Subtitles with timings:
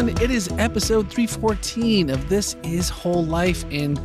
[0.00, 0.22] everyone.
[0.22, 4.00] It is episode 314 of This Is Whole Life, and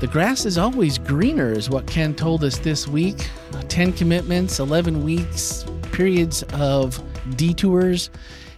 [0.00, 3.28] the grass is always greener, is what Ken told us this week.
[3.68, 7.02] 10 commitments, 11 weeks, periods of
[7.36, 8.08] detours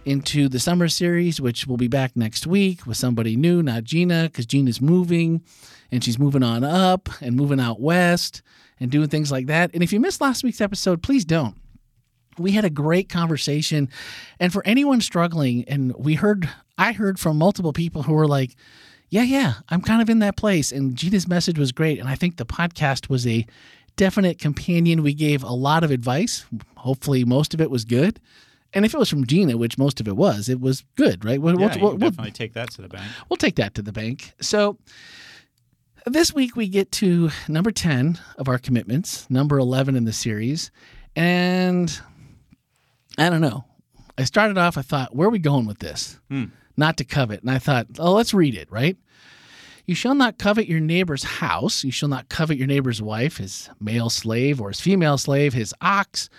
[0.05, 4.23] into the summer series, which will be back next week with somebody new, not Gina,
[4.23, 5.43] because Gina's moving
[5.91, 8.41] and she's moving on up and moving out west
[8.79, 9.71] and doing things like that.
[9.73, 11.55] And if you missed last week's episode, please don't
[12.37, 13.89] we had a great conversation.
[14.39, 18.55] And for anyone struggling, and we heard, I heard from multiple people who were like,
[19.09, 20.71] yeah, yeah, I'm kind of in that place.
[20.71, 21.99] And Gina's message was great.
[21.99, 23.45] And I think the podcast was a
[23.95, 25.03] definite companion.
[25.03, 26.45] We gave a lot of advice.
[26.77, 28.19] Hopefully, most of it was good.
[28.73, 31.41] And if it was from Gina, which most of it was, it was good, right?
[31.41, 33.09] We'll, yeah, we'll, we'll definitely take that to the bank.
[33.29, 34.33] We'll take that to the bank.
[34.41, 34.77] So
[36.05, 40.71] this week we get to number 10 of our commitments, number 11 in the series.
[41.15, 41.97] And
[43.17, 43.65] I don't know.
[44.17, 46.19] I started off, I thought, where are we going with this?
[46.29, 46.45] Hmm.
[46.77, 47.41] Not to covet.
[47.41, 48.97] And I thought, oh, let's read it, right?
[49.85, 51.83] You shall not covet your neighbor's house.
[51.83, 55.73] You shall not covet your neighbor's wife, his male slave, or his female slave, his
[55.79, 56.29] ox,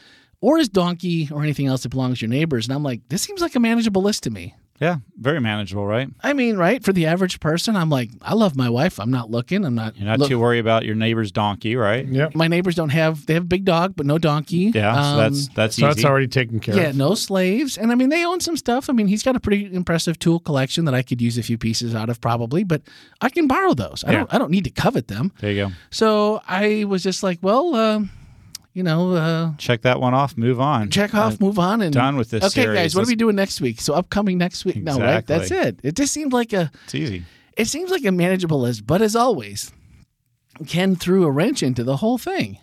[0.40, 2.66] or his donkey, or anything else that belongs to your neighbors.
[2.66, 4.54] And I'm like, this seems like a manageable list to me.
[4.80, 6.08] Yeah, very manageable, right?
[6.22, 6.84] I mean, right?
[6.84, 9.00] For the average person, I'm like, I love my wife.
[9.00, 9.64] I'm not looking.
[9.64, 9.96] I'm not.
[9.96, 12.06] You're not look- too worried about your neighbor's donkey, right?
[12.06, 12.28] Yeah.
[12.34, 13.26] My neighbors don't have.
[13.26, 14.72] They have a big dog, but no donkey.
[14.74, 15.94] Yeah, um, so that's that's so easy.
[15.94, 16.96] that's already taken care yeah, of.
[16.96, 18.90] Yeah, no slaves, and I mean, they own some stuff.
[18.90, 21.56] I mean, he's got a pretty impressive tool collection that I could use a few
[21.56, 22.82] pieces out of probably, but
[23.20, 24.04] I can borrow those.
[24.04, 24.18] I yeah.
[24.18, 24.34] don't.
[24.34, 25.32] I don't need to covet them.
[25.40, 25.72] There you go.
[25.90, 27.74] So I was just like, well.
[27.74, 28.10] Um,
[28.76, 30.90] you know, uh, check that one off, move on.
[30.90, 32.44] Check off, uh, move on, and done with this.
[32.44, 32.78] Okay, series.
[32.78, 33.08] guys, what Let's...
[33.08, 33.80] are we doing next week?
[33.80, 34.76] So upcoming next week.
[34.76, 35.02] Exactly.
[35.02, 35.26] No, right?
[35.26, 35.80] That's it.
[35.82, 36.70] It just seemed like a.
[36.84, 37.24] It's easy.
[37.56, 39.72] It seems like a manageable list, but as always,
[40.66, 42.58] Ken threw a wrench into the whole thing.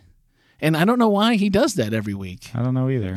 [0.62, 2.52] And I don't know why he does that every week.
[2.54, 3.16] I don't know either.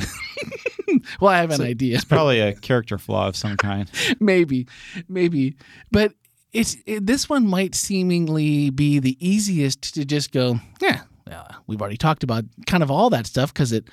[1.21, 1.97] well, I have an idea.
[1.97, 3.91] It's probably a character flaw of some kind.
[4.21, 4.69] maybe,
[5.07, 5.55] maybe.
[5.93, 6.15] But
[6.55, 11.81] it's it, this one might seemingly be the easiest to just go, yeah, uh, we've
[11.81, 13.89] already talked about kind of all that stuff because it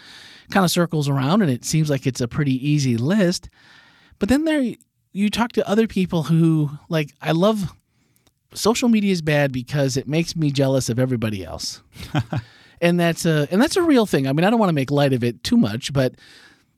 [0.52, 3.50] kind of circles around and it seems like it's a pretty easy list.
[4.20, 4.76] But then there,
[5.12, 7.74] you talk to other people who, like, I love
[8.54, 11.82] social media is bad because it makes me jealous of everybody else.
[12.82, 14.28] and that's a and that's a real thing.
[14.28, 16.16] I mean, I don't want to make light of it too much, but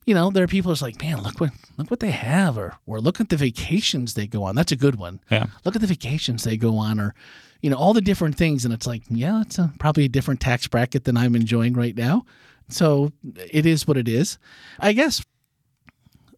[0.06, 2.76] you know, there are people who's like, man, look what look what they have, or
[2.86, 4.56] or look at the vacations they go on.
[4.56, 5.20] That's a good one.
[5.30, 5.48] Yeah.
[5.64, 7.16] Look at the vacations they go on, or
[7.62, 8.66] you know, all the different things.
[8.66, 11.96] And it's like, yeah, it's a, probably a different tax bracket than I'm enjoying right
[11.96, 12.26] now.
[12.70, 13.12] So
[13.52, 14.38] it is what it is.
[14.80, 15.24] I guess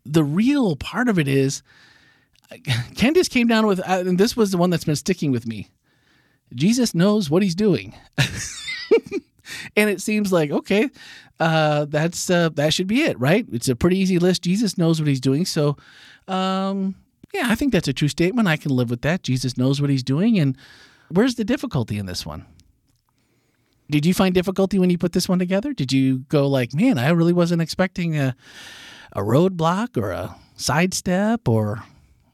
[0.06, 1.64] the real part of it is
[2.94, 5.70] just came down with, uh, and this was the one that's been sticking with me.
[6.56, 7.94] Jesus knows what he's doing.
[9.76, 10.90] and it seems like, okay,
[11.40, 13.46] uh, that's uh, that should be it, right?
[13.52, 14.44] It's a pretty easy list.
[14.44, 15.46] Jesus knows what he's doing.
[15.46, 15.78] So,
[16.28, 16.96] um,
[17.34, 18.48] yeah, I think that's a true statement.
[18.48, 19.24] I can live with that.
[19.24, 20.40] Jesus knows what he's doing.
[20.40, 20.58] And
[21.10, 22.46] Where's the difficulty in this one?
[23.90, 25.72] Did you find difficulty when you put this one together?
[25.74, 28.36] Did you go like, man, I really wasn't expecting a
[29.14, 31.84] a roadblock or a sidestep or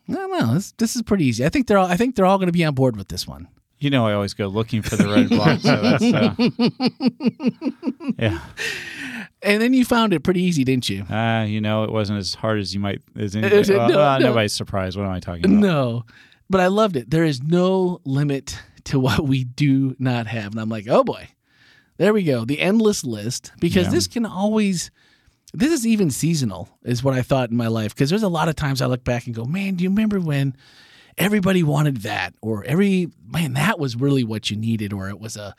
[0.08, 1.46] no, no, this, this is pretty easy.
[1.46, 3.28] I think they're all I think they're all going to be on board with this
[3.28, 3.48] one.
[3.84, 6.04] You know, I always go looking for the roadblock, so that's
[8.00, 8.40] uh, yeah.
[9.42, 11.04] And then you found it pretty easy, didn't you?
[11.04, 13.02] Uh, you know, it wasn't as hard as you might.
[13.20, 14.28] As anybody, well, no, uh, no.
[14.28, 14.98] Nobody's surprised.
[14.98, 15.60] What am I talking about?
[15.60, 16.06] No,
[16.50, 17.10] but I loved it.
[17.10, 20.54] There is no limit to what we do not have.
[20.54, 21.28] And I'm like, oh boy,
[21.98, 22.46] there we go.
[22.46, 23.92] The endless list, because yeah.
[23.92, 24.92] this can always,
[25.54, 27.94] this is even seasonal, is what I thought in my life.
[27.94, 30.22] Because there's a lot of times I look back and go, man, do you remember
[30.22, 30.56] when
[31.18, 32.34] everybody wanted that?
[32.42, 34.94] Or every, man, that was really what you needed.
[34.94, 35.56] Or it was a,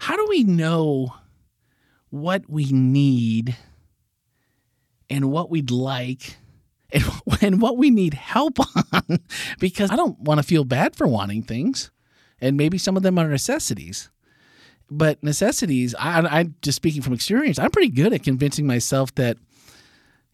[0.00, 1.14] how do we know
[2.10, 3.56] what we need
[5.10, 6.36] and what we'd like?
[6.92, 7.04] and,
[7.40, 8.58] and what we need help
[8.92, 9.20] on
[9.58, 11.90] because I don't want to feel bad for wanting things.
[12.40, 14.10] And maybe some of them are necessities.
[14.90, 19.36] But necessities, I, I just speaking from experience, I'm pretty good at convincing myself that,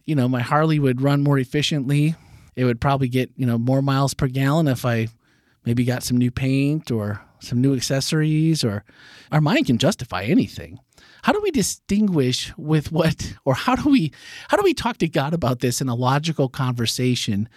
[0.05, 2.15] you know, my Harley would run more efficiently.
[2.55, 5.07] It would probably get, you know, more miles per gallon if I
[5.65, 8.83] maybe got some new paint or some new accessories or
[9.31, 10.79] our mind can justify anything.
[11.23, 14.11] How do we distinguish with what or how do we
[14.49, 17.49] how do we talk to God about this in a logical conversation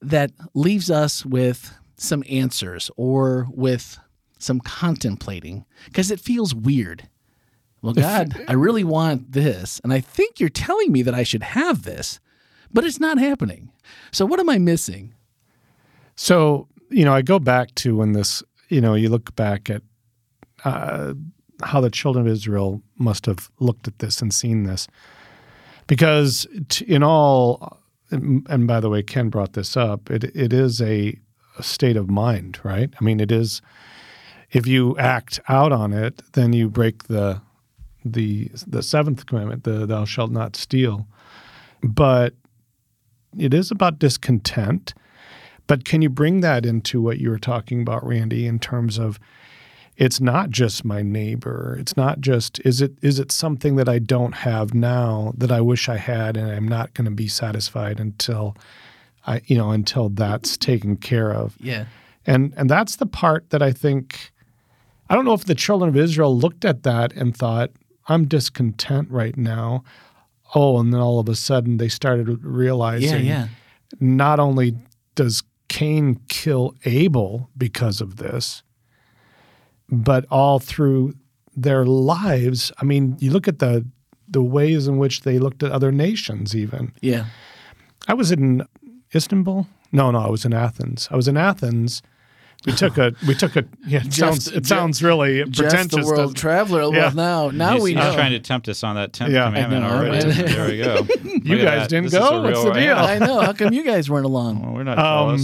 [0.00, 3.98] that leaves us with some answers or with
[4.38, 5.64] some contemplating?
[5.86, 7.08] Because it feels weird.
[7.82, 11.42] Well, God, I really want this, and I think you're telling me that I should
[11.42, 12.20] have this,
[12.72, 13.70] but it's not happening.
[14.12, 15.14] So, what am I missing?
[16.16, 19.82] So, you know, I go back to when this, you know, you look back at
[20.64, 21.14] uh,
[21.62, 24.86] how the children of Israel must have looked at this and seen this.
[25.86, 26.46] Because
[26.86, 27.78] in all
[28.12, 30.10] and, by the way, Ken brought this up.
[30.10, 31.18] It it is a,
[31.58, 32.92] a state of mind, right?
[33.00, 33.62] I mean, it is.
[34.50, 37.40] If you act out on it, then you break the
[38.04, 41.06] the the seventh commandment, the thou shalt not steal.
[41.82, 42.34] But
[43.38, 44.94] it is about discontent.
[45.66, 49.18] But can you bring that into what you were talking about, Randy, in terms of
[49.96, 51.76] it's not just my neighbor.
[51.78, 55.60] It's not just is it is it something that I don't have now that I
[55.60, 58.56] wish I had and I'm not going to be satisfied until
[59.26, 61.56] I you know until that's taken care of.
[61.60, 61.84] Yeah.
[62.26, 64.32] And and that's the part that I think
[65.10, 67.70] I don't know if the children of Israel looked at that and thought
[68.08, 69.84] I'm discontent right now.
[70.54, 73.48] Oh, and then all of a sudden they started realizing yeah, yeah.
[74.00, 74.76] not only
[75.14, 78.62] does Cain kill Abel because of this,
[79.88, 81.14] but all through
[81.56, 82.70] their lives.
[82.78, 83.86] I mean, you look at the
[84.28, 86.54] the ways in which they looked at other nations.
[86.54, 87.26] Even yeah,
[88.06, 88.66] I was in
[89.14, 89.66] Istanbul.
[89.92, 91.08] No, no, I was in Athens.
[91.10, 92.02] I was in Athens.
[92.64, 93.98] We took a we took a yeah.
[93.98, 96.06] It Jeff, sounds it sounds really Jeff pretentious.
[96.06, 96.82] the world to, traveler.
[96.94, 97.12] Yeah.
[97.12, 98.14] Well, now now he's, we he's know.
[98.14, 99.46] trying to tempt us on that tenth Yeah.
[99.46, 100.26] commandment I know, already.
[100.28, 100.46] right?
[100.46, 100.94] there we go.
[101.24, 102.42] You Look at guys didn't This go?
[102.42, 102.96] What's the deal?
[102.96, 103.40] I know.
[103.40, 104.62] How come you guys weren't along?
[104.62, 105.38] Well, we're not Um,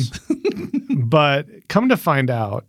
[1.09, 2.67] but come to find out,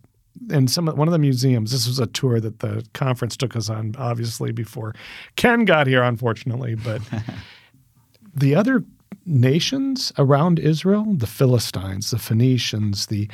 [0.48, 3.68] in some one of the museums, this was a tour that the conference took us
[3.70, 4.94] on, obviously before
[5.36, 6.74] Ken got here, unfortunately.
[6.74, 7.02] But
[8.34, 8.84] the other
[9.26, 13.28] nations around Israel, the Philistines, the Phoenicians, the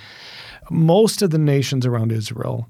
[0.70, 2.68] most of the nations around Israel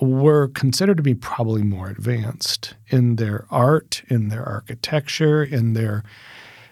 [0.00, 6.02] were considered to be probably more advanced in their art, in their architecture, in their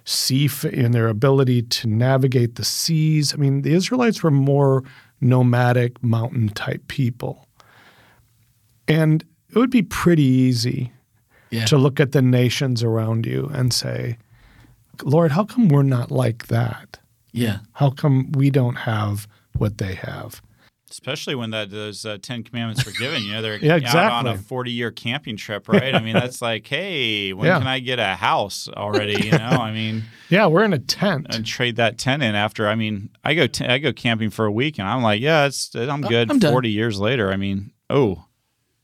[0.04, 3.32] sea, in their ability to navigate the seas.
[3.32, 4.82] I mean, the Israelites were more
[5.20, 7.46] nomadic, mountain type people,
[8.88, 10.92] and it would be pretty easy
[11.50, 11.66] Yeah.
[11.66, 14.16] to look at the nations around you and say,
[15.02, 16.98] Lord, how come we're not like that?
[17.32, 17.58] yeah.
[17.72, 20.42] How come we don't have what they have?
[20.90, 24.26] Especially when that those uh, Ten Commandments were given, you know, they're Yeah, out on
[24.26, 25.94] a forty-year camping trip, right?
[25.94, 27.56] I mean, that's like, hey, when Yeah.
[27.58, 29.24] can I get a house already?
[29.24, 31.28] You know, I mean, Yeah, we're in a tent.
[31.30, 32.68] and trade that tent in after.
[32.68, 35.46] I mean, I go t- I go camping for a week, and I'm like, yeah,
[35.46, 36.30] it's I'm good.
[36.30, 36.52] I'm done.
[36.52, 38.26] Forty years later, I mean, oh,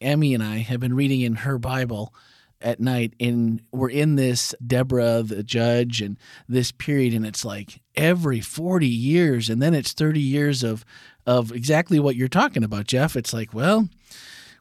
[0.01, 2.15] Emmy and I have been reading in her Bible
[2.61, 6.19] at night, and we're in this Deborah, the judge, and
[6.49, 10.85] this period, and it's like every 40 years, and then it's 30 years of
[11.27, 13.15] of exactly what you're talking about, Jeff.
[13.15, 13.89] It's like, well,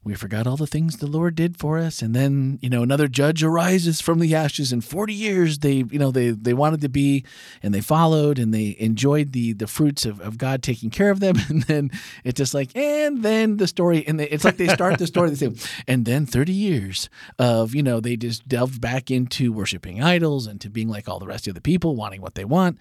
[0.08, 3.10] we forgot all the things the Lord did for us, and then you know another
[3.10, 4.72] judge arises from the ashes.
[4.72, 7.26] In 40 years, they you know they they wanted to be,
[7.62, 11.20] and they followed, and they enjoyed the the fruits of, of God taking care of
[11.20, 11.92] them, and then
[12.24, 15.30] it's just like, and then the story, and they, it's like they start the story,
[15.30, 20.02] they say, and then 30 years of you know they just delved back into worshiping
[20.02, 22.78] idols and to being like all the rest of the people, wanting what they want,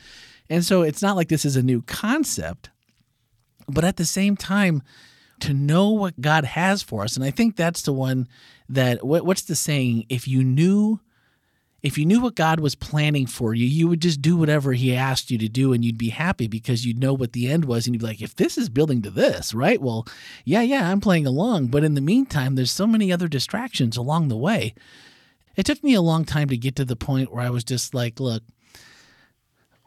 [0.48, 2.70] and so it's not like this is a new concept,
[3.66, 4.80] but at the same time
[5.40, 7.16] to know what God has for us.
[7.16, 8.28] And I think that's the one
[8.68, 10.06] that what, what's the saying?
[10.08, 11.00] If you knew
[11.82, 14.92] if you knew what God was planning for you, you would just do whatever he
[14.92, 17.86] asked you to do and you'd be happy because you'd know what the end was
[17.86, 19.80] and you'd be like, if this is building to this, right?
[19.80, 20.04] Well,
[20.44, 24.26] yeah, yeah, I'm playing along, but in the meantime, there's so many other distractions along
[24.26, 24.74] the way.
[25.54, 27.94] It took me a long time to get to the point where I was just
[27.94, 28.42] like, look,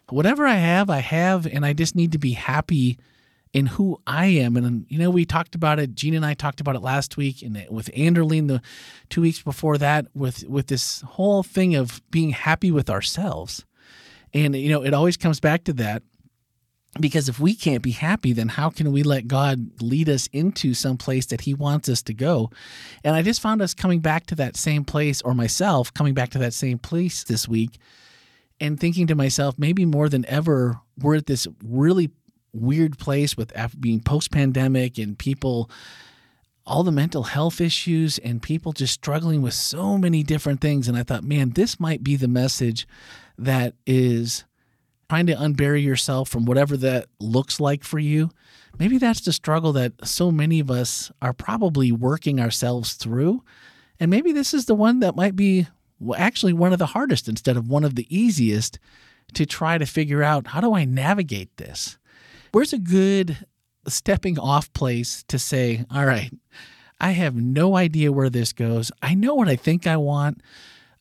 [0.07, 2.97] whatever I have, I have, and I just need to be happy
[3.53, 4.55] in who I am.
[4.55, 5.95] And you know, we talked about it.
[5.95, 8.61] Gina and I talked about it last week, and with Anderline the
[9.09, 13.65] two weeks before that, with with this whole thing of being happy with ourselves.
[14.33, 16.03] And you know, it always comes back to that
[16.99, 20.73] because if we can't be happy, then how can we let God lead us into
[20.73, 22.51] some place that He wants us to go?
[23.03, 26.29] And I just found us coming back to that same place, or myself coming back
[26.31, 27.77] to that same place this week,
[28.59, 32.11] and thinking to myself, maybe more than ever, we're at this really
[32.53, 35.69] weird place with being post pandemic and people
[36.65, 40.87] all the mental health issues and people just struggling with so many different things.
[40.87, 42.87] And I thought man this might be the message
[43.37, 44.45] that is
[45.09, 48.29] trying to unbury yourself from whatever that looks like for you.
[48.77, 53.43] Maybe that's the struggle that so many of us are probably working ourselves through.
[53.99, 55.67] And maybe this is the one that might be
[56.15, 58.79] actually one of the hardest instead of one of the easiest
[59.33, 61.97] to try to figure out how do I navigate this
[62.51, 63.45] where's a good
[63.87, 66.31] stepping off place to say, all right,
[66.99, 68.91] I have no idea where this goes.
[69.01, 70.41] I know what I think I want.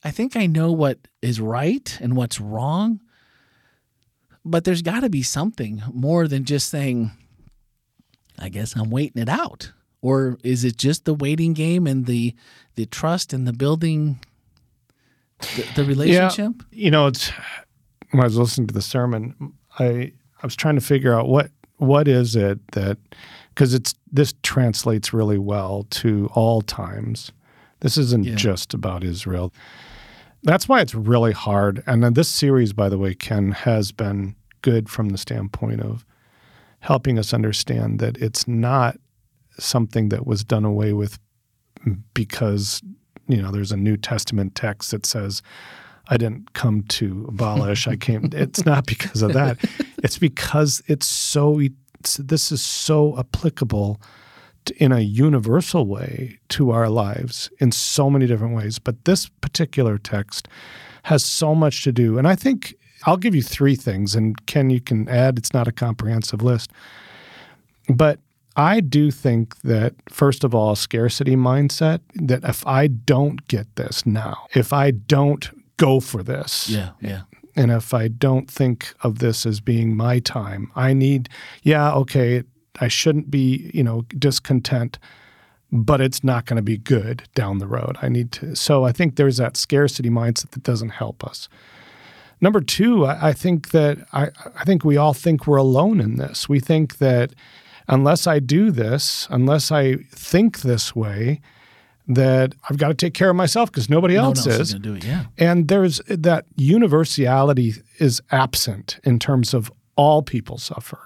[0.03, 3.01] I think I know what is right and what's wrong.
[4.45, 7.11] But there's got to be something more than just saying,
[8.39, 9.73] I guess I'm waiting it out.
[10.01, 12.33] Or is it just the waiting game and the
[12.75, 14.19] the trust and the building
[15.57, 16.53] the, the relationship?
[16.71, 17.33] You know, it's
[18.11, 21.51] when I was listening to the sermon, I I was trying to figure out what
[21.77, 22.97] what is it that
[23.49, 27.31] because it's this translates really well to all times.
[27.81, 28.35] This isn't Yeah.
[28.35, 29.53] just about Israel.
[30.43, 31.83] That's why it's really hard.
[31.85, 36.05] And then this series, by the way, Ken, has been good from the standpoint of
[36.81, 38.97] helping us understand that it's not
[39.57, 41.19] something that was done away with
[42.13, 42.81] because
[43.27, 45.41] you know there's a New Testament text that says
[46.07, 47.87] I didn't come to abolish.
[47.87, 48.29] I came.
[48.33, 49.57] It's not because of that.
[50.03, 51.59] It's because it's so.
[51.59, 54.01] It's, this is so applicable
[54.65, 58.79] to, in a universal way to our lives in so many different ways.
[58.79, 60.47] But this particular text
[61.03, 62.75] has so much to do, and I think
[63.05, 65.37] I'll give you three things, and Ken, you can add.
[65.37, 66.71] It's not a comprehensive list,
[67.87, 68.19] but
[68.55, 74.05] I do think that, first of all, scarcity mindset that if I don't get this
[74.05, 77.21] now, if I don't go for this, Yeah, yeah.
[77.55, 81.29] And if I don't think of this as being my time, I need,
[81.63, 82.43] yeah, okay,
[82.79, 84.99] I shouldn't be, you know, discontent,
[85.71, 87.97] but it's not going to be good down the road.
[88.01, 88.55] I need to.
[88.55, 91.49] So I think there's that scarcity mindset that doesn't help us.
[92.41, 96.17] Number two, I, I think that I, I think we all think we're alone in
[96.17, 96.47] this.
[96.47, 97.33] We think that
[97.87, 101.41] unless I do this, unless I think this way,
[102.09, 104.73] that I've got to take care of myself because nobody No else else is.
[104.73, 105.05] is do it.
[105.05, 105.25] Yeah.
[105.37, 111.05] And there's that universality is absent in terms of all people suffer.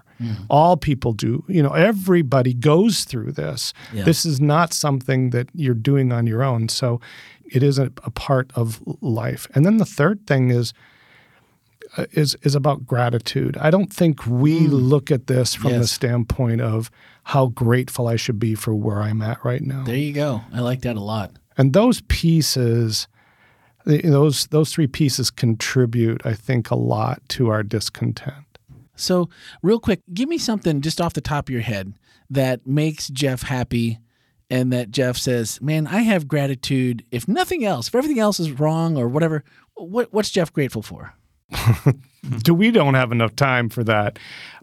[0.49, 1.43] All people do.
[1.49, 3.73] You know, everybody goes through this.
[3.91, 4.05] Yeah.
[4.05, 6.69] This is not something that you're doing on your own.
[6.69, 7.01] So
[7.43, 9.47] it is a, a part of life.
[9.53, 10.73] And then the third thing is
[11.97, 13.57] uh, is is about gratitude.
[13.59, 16.89] I don't think we look at this from the standpoint of
[17.23, 19.83] how grateful I should be for where I'm at right now.
[19.83, 20.41] There you go.
[20.53, 21.31] I like that a lot.
[21.57, 23.07] And those pieces,
[23.85, 28.45] those those three pieces contribute, I think, a lot to our discontent.
[28.95, 29.29] So,
[29.61, 31.93] real quick, give me something just off the top of your head
[32.29, 33.99] that makes Jeff happy
[34.49, 37.03] and that Jeff says, Man, I have gratitude.
[37.11, 39.43] If nothing else, if everything else is wrong or whatever,
[39.75, 41.15] what, what's Jeff grateful for?
[42.43, 44.17] Do we don't have enough time for that?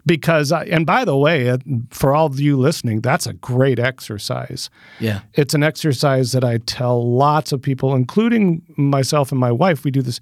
[0.05, 1.59] Because, I, and by the way, uh,
[1.91, 4.69] for all of you listening, that's a great exercise.
[4.99, 5.21] Yeah.
[5.35, 9.83] It's an exercise that I tell lots of people, including myself and my wife.
[9.83, 10.19] We do this.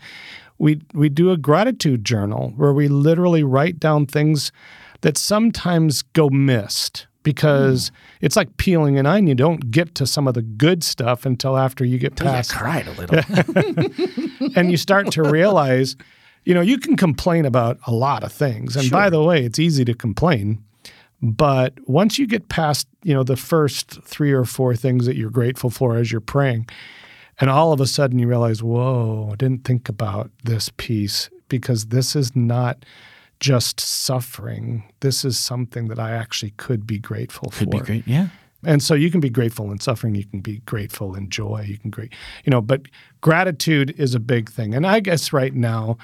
[0.57, 4.51] We we do a gratitude journal where we literally write down things
[5.01, 9.27] that sometimes go missed because it's like peeling an onion.
[9.27, 12.55] You don't get to some of the good stuff until after you get past.
[12.55, 14.51] I cried a little.
[14.55, 15.95] and you start to realize,
[16.45, 18.75] you know, you can complain about a lot of things.
[18.75, 20.63] And by the way, it's easy to complain.
[21.21, 25.29] But once you get past, you know, the first three or four things that you're
[25.29, 26.67] grateful for as you're praying,
[27.39, 31.87] and all of a sudden you realize, whoa, I didn't think about this piece because
[31.87, 32.85] this is not
[33.39, 34.83] just suffering.
[34.99, 37.79] This is something that I actually could be grateful Could for.
[37.79, 38.07] be great.
[38.07, 38.27] Yeah.
[38.65, 40.15] And so you can be grateful in suffering.
[40.15, 41.65] You can be grateful in joy.
[41.67, 42.13] You can great,
[42.43, 42.61] you know.
[42.61, 42.83] But
[43.21, 44.73] gratitude is a big thing.
[44.73, 45.97] And I guess right now,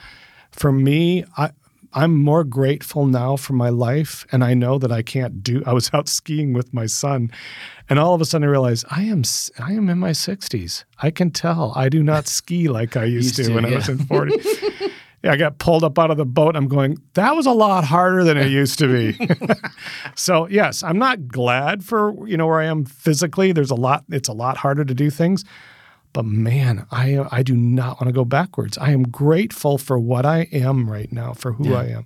[0.52, 1.52] for me, I
[1.96, 5.64] I'm more grateful now for my life, and I know that I can't do.
[5.66, 7.32] I was out skiing with my son,
[7.90, 9.24] and all of a sudden I realized I am
[9.60, 10.84] I am in my 60s.
[11.02, 13.76] I can tell I do not ski like I used, Used to, to, when I
[13.76, 14.34] was in 40.
[15.26, 16.56] Yeah, I got pulled up out of the boat.
[16.56, 19.28] I'm going, that was a lot harder than it used to be.
[20.16, 23.52] so yes, I'm not glad for you know where I am physically.
[23.52, 24.04] There's a lot.
[24.10, 25.44] It's a lot harder to do things.
[26.14, 28.78] But man, I I do not want to go backwards.
[28.78, 31.78] I am grateful for what I am right now, for who Yeah.
[31.80, 32.06] I am.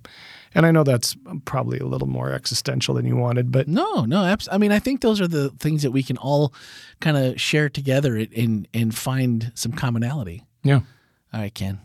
[0.52, 4.24] And I know that's probably a little more existential than you wanted, but No, no.
[4.24, 6.52] Abs- I mean, I think those are the things that we can all
[7.00, 10.42] kind of share together and, and find some commonality.
[10.64, 10.80] yeah.
[11.32, 11.78] All right, Ken.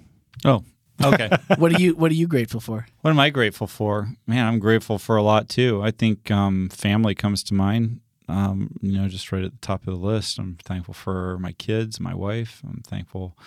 [0.43, 0.63] Oh,
[1.03, 1.29] okay.
[1.57, 2.85] What are you What are you grateful for?
[3.01, 4.09] what am I grateful for?
[4.27, 5.81] Man, I'm grateful for a lot too.
[5.83, 7.99] I think um, family comes to mind.
[8.27, 10.39] Um, you know, just right at the top of the list.
[10.39, 12.61] I'm thankful for my kids, my wife.
[12.67, 13.37] I'm thankful.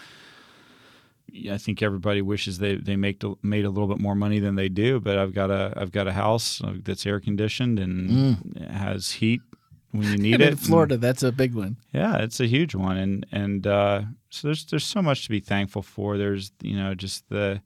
[1.30, 4.54] Yeah, I think everybody wishes they they make made a little bit more money than
[4.54, 8.56] they do, but I've got a I've got a house uh, that's air conditioned and
[8.56, 9.42] it has heat
[9.92, 10.46] when you need And it.
[10.46, 11.76] in and- Florida, that's a big one.
[11.92, 15.40] yeah, it's a huge one, and and uh, so there's there's so much to be
[15.40, 16.16] thankful for.
[16.18, 17.60] There's you know just the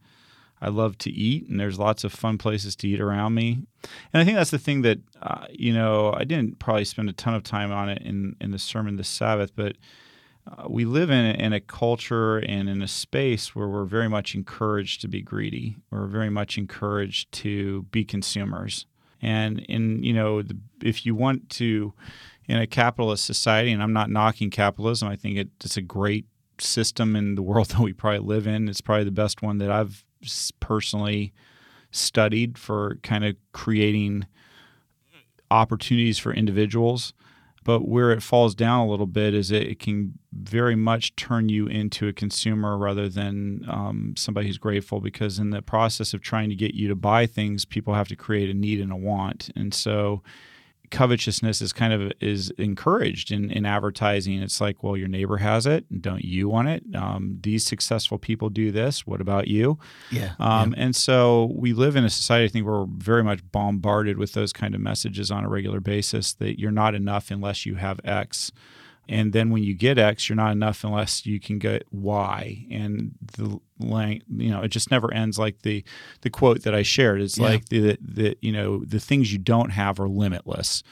[0.60, 3.64] I love to eat, and there's lots of fun places to eat around me,
[4.12, 7.12] and I think that's the thing that uh, you know I didn't probably spend a
[7.12, 9.76] ton of time on it in in the sermon this Sabbath, but
[10.46, 14.08] uh, we live in a, in a culture and in a space where we're very
[14.08, 15.76] much encouraged to be greedy.
[15.90, 18.86] We're very much encouraged to be consumers.
[19.22, 21.94] And in you know, the, if you want to,
[22.46, 26.26] in a capitalist society, and I'm not knocking capitalism, I think it, it's a great
[26.58, 28.68] system in the world that we probably live in.
[28.68, 30.04] It's probably the best one that I've
[30.60, 31.32] personally
[31.90, 34.26] studied for kind of creating
[35.50, 37.12] opportunities for individuals.
[37.64, 41.48] But where it falls down a little bit is it, it can very much turn
[41.48, 46.22] you into a consumer rather than um, somebody who's grateful because in the process of
[46.22, 48.96] trying to get you to buy things, people have to create a need and a
[48.96, 49.50] want.
[49.54, 50.22] And so
[50.92, 54.40] covetousness is kind of is encouraged in, in advertising.
[54.40, 56.84] It's like, well, your neighbor has it, don't you want it?
[56.94, 59.04] Um, these successful people do this.
[59.04, 59.78] What about you?
[60.12, 60.84] Yeah, um, yeah.
[60.84, 62.44] And so we live in a society.
[62.44, 65.80] I think where we're very much bombarded with those kind of messages on a regular
[65.80, 68.52] basis that you're not enough unless you have X.
[69.08, 72.66] And then when you get X, you're not enough unless you can get Y.
[72.70, 75.38] And the length, you know, it just never ends.
[75.38, 75.84] Like the
[76.20, 77.20] the quote that I shared.
[77.20, 77.44] It's Yeah.
[77.44, 80.82] like the the you know the things you don't have are limitless.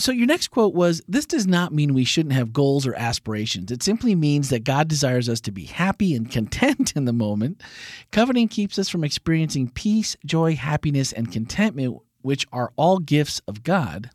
[0.00, 3.72] So your next quote was this does not mean we shouldn't have goals or aspirations.
[3.72, 7.60] It simply means that God desires us to be happy and content in the moment.
[8.12, 13.62] Coveting keeps us from experiencing peace, joy, happiness, and contentment, which are all gifts of
[13.64, 14.10] God.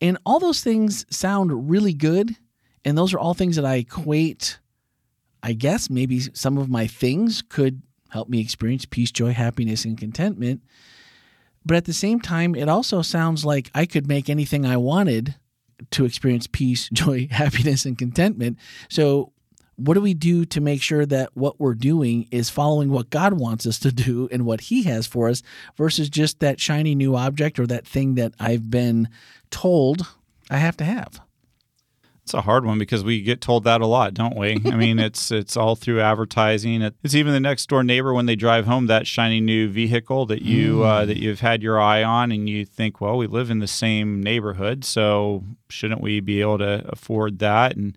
[0.00, 2.36] And all those things sound really good.
[2.84, 4.58] And those are all things that I equate,
[5.42, 9.98] I guess maybe some of my things could help me experience peace, joy, happiness, and
[9.98, 10.62] contentment.
[11.66, 15.34] But at the same time, it also sounds like I could make anything I wanted
[15.92, 18.58] to experience peace, joy, happiness, and contentment.
[18.88, 19.32] So,
[19.76, 23.32] what do we do to make sure that what we're doing is following what God
[23.32, 25.42] wants us to do and what He has for us
[25.76, 29.08] versus just that shiny new object or that thing that I've been
[29.50, 30.06] told
[30.48, 31.20] I have to have?
[32.24, 34.58] It's a hard one because we get told that a lot, don't we?
[34.64, 36.80] I mean, it's it's all through advertising.
[36.80, 40.40] It's even the next door neighbor when they drive home that shiny new vehicle that
[40.40, 43.58] you uh, that you've had your eye on, and you think, well, we live in
[43.58, 47.76] the same neighborhood, so shouldn't we be able to afford that?
[47.76, 47.94] And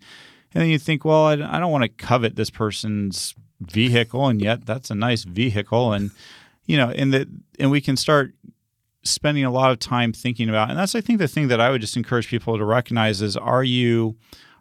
[0.54, 4.42] and then you think, well, I, I don't want to covet this person's vehicle, and
[4.42, 6.12] yet that's a nice vehicle, and
[6.66, 8.34] you know, and that and we can start
[9.12, 11.70] spending a lot of time thinking about and that's i think the thing that i
[11.70, 14.16] would just encourage people to recognize is are you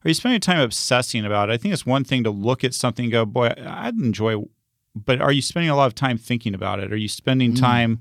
[0.05, 1.55] are you spending time obsessing about it?
[1.55, 4.45] I think it's one thing to look at something and go boy i'd enjoy
[5.05, 6.93] but are you spending a lot of time thinking about it?
[6.93, 7.61] Are you spending mm.
[7.61, 7.99] time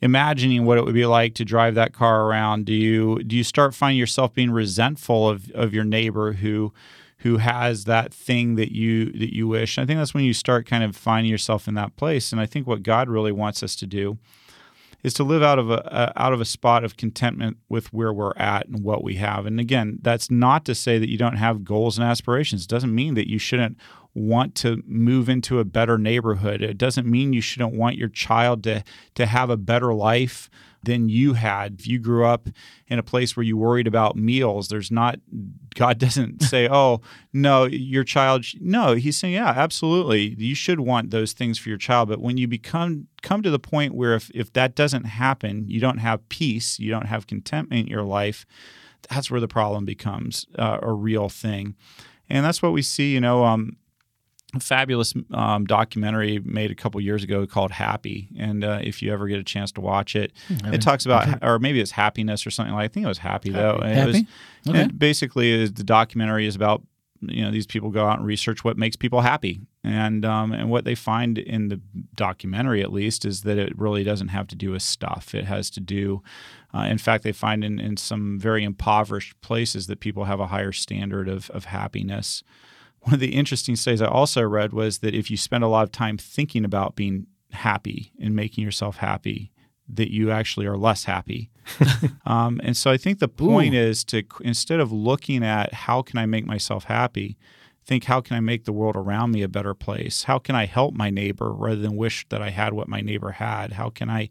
[0.00, 2.64] imagining what it would be like to drive that car around?
[2.64, 6.72] Do you do you start finding yourself being resentful of, of your neighbor who
[7.18, 9.76] who has that thing that you that you wish?
[9.76, 12.40] And i think that's when you start kind of finding yourself in that place and
[12.40, 14.18] i think what god really wants us to do
[15.02, 18.12] is to live out of a, a out of a spot of contentment with where
[18.12, 19.46] we're at and what we have.
[19.46, 22.64] And again, that's not to say that you don't have goals and aspirations.
[22.64, 23.76] It doesn't mean that you shouldn't
[24.14, 26.62] want to move into a better neighborhood.
[26.62, 28.82] It doesn't mean you shouldn't want your child to
[29.14, 30.50] to have a better life
[30.82, 31.80] than you had.
[31.80, 32.48] If you grew up
[32.86, 35.18] in a place where you worried about meals, there's not
[35.74, 37.00] God doesn't say, "Oh,
[37.32, 41.78] no, your child." No, He's saying, "Yeah, absolutely, you should want those things for your
[41.78, 45.68] child." But when you become come to the point where if if that doesn't happen,
[45.68, 48.46] you don't have peace, you don't have contentment in your life.
[49.10, 51.76] That's where the problem becomes uh, a real thing,
[52.28, 53.12] and that's what we see.
[53.12, 53.76] You know, um,
[54.60, 58.28] fabulous um, documentary made a couple years ago called Happy.
[58.38, 60.32] And uh, if you ever get a chance to watch it,
[60.72, 62.84] it talks about, or maybe it's happiness or something like.
[62.84, 63.76] I think it was Happy, though.
[63.76, 64.28] And It was, Happy?
[64.68, 64.86] Okay.
[64.88, 66.82] basically, is the documentary is about
[67.20, 70.70] you know these people go out and research what makes people happy, and um, and
[70.70, 71.80] what they find in the
[72.14, 75.34] documentary at least is that it really doesn't have to do with stuff.
[75.34, 76.22] It has to do,
[76.72, 80.46] uh, in fact, they find in, in some very impoverished places that people have a
[80.46, 82.42] higher standard of of happiness
[83.08, 85.84] one of the interesting studies I also read was that if you spend a lot
[85.84, 89.50] of time thinking about being happy and making yourself happy,
[89.88, 91.50] that you actually are less happy.
[92.26, 96.18] um, and so I think the point is to instead of looking at how can
[96.18, 97.38] I make myself happy,
[97.82, 100.24] think how can I make the world around me a better place?
[100.24, 103.32] How can I help my neighbor rather than wish that I had what my neighbor
[103.32, 103.72] had?
[103.72, 104.28] How can I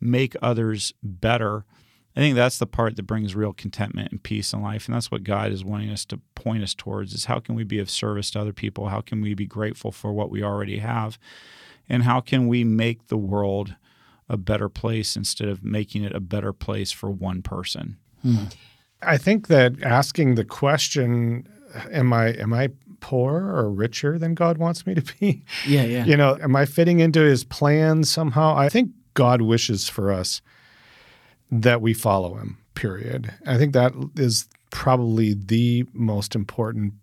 [0.00, 1.64] make others better?
[2.14, 5.10] I think that's the part that brings real contentment and peace in life, and that's
[5.10, 7.90] what God is wanting us to point us towards: is how can we be of
[7.90, 8.88] service to other people?
[8.88, 11.18] How can we be grateful for what we already have,
[11.88, 13.76] and how can we make the world
[14.28, 17.96] a better place instead of making it a better place for one person?
[18.22, 18.44] Hmm.
[19.02, 21.48] I think that asking the question,
[21.90, 22.68] am I am I
[23.00, 25.44] poorer or richer than God wants me to be?
[25.66, 26.04] Yeah, yeah.
[26.04, 28.56] You know, am I fitting into his plan somehow?
[28.56, 30.40] I think God wishes for us
[31.52, 33.32] that we follow him, period.
[33.46, 36.94] I think that is probably the most important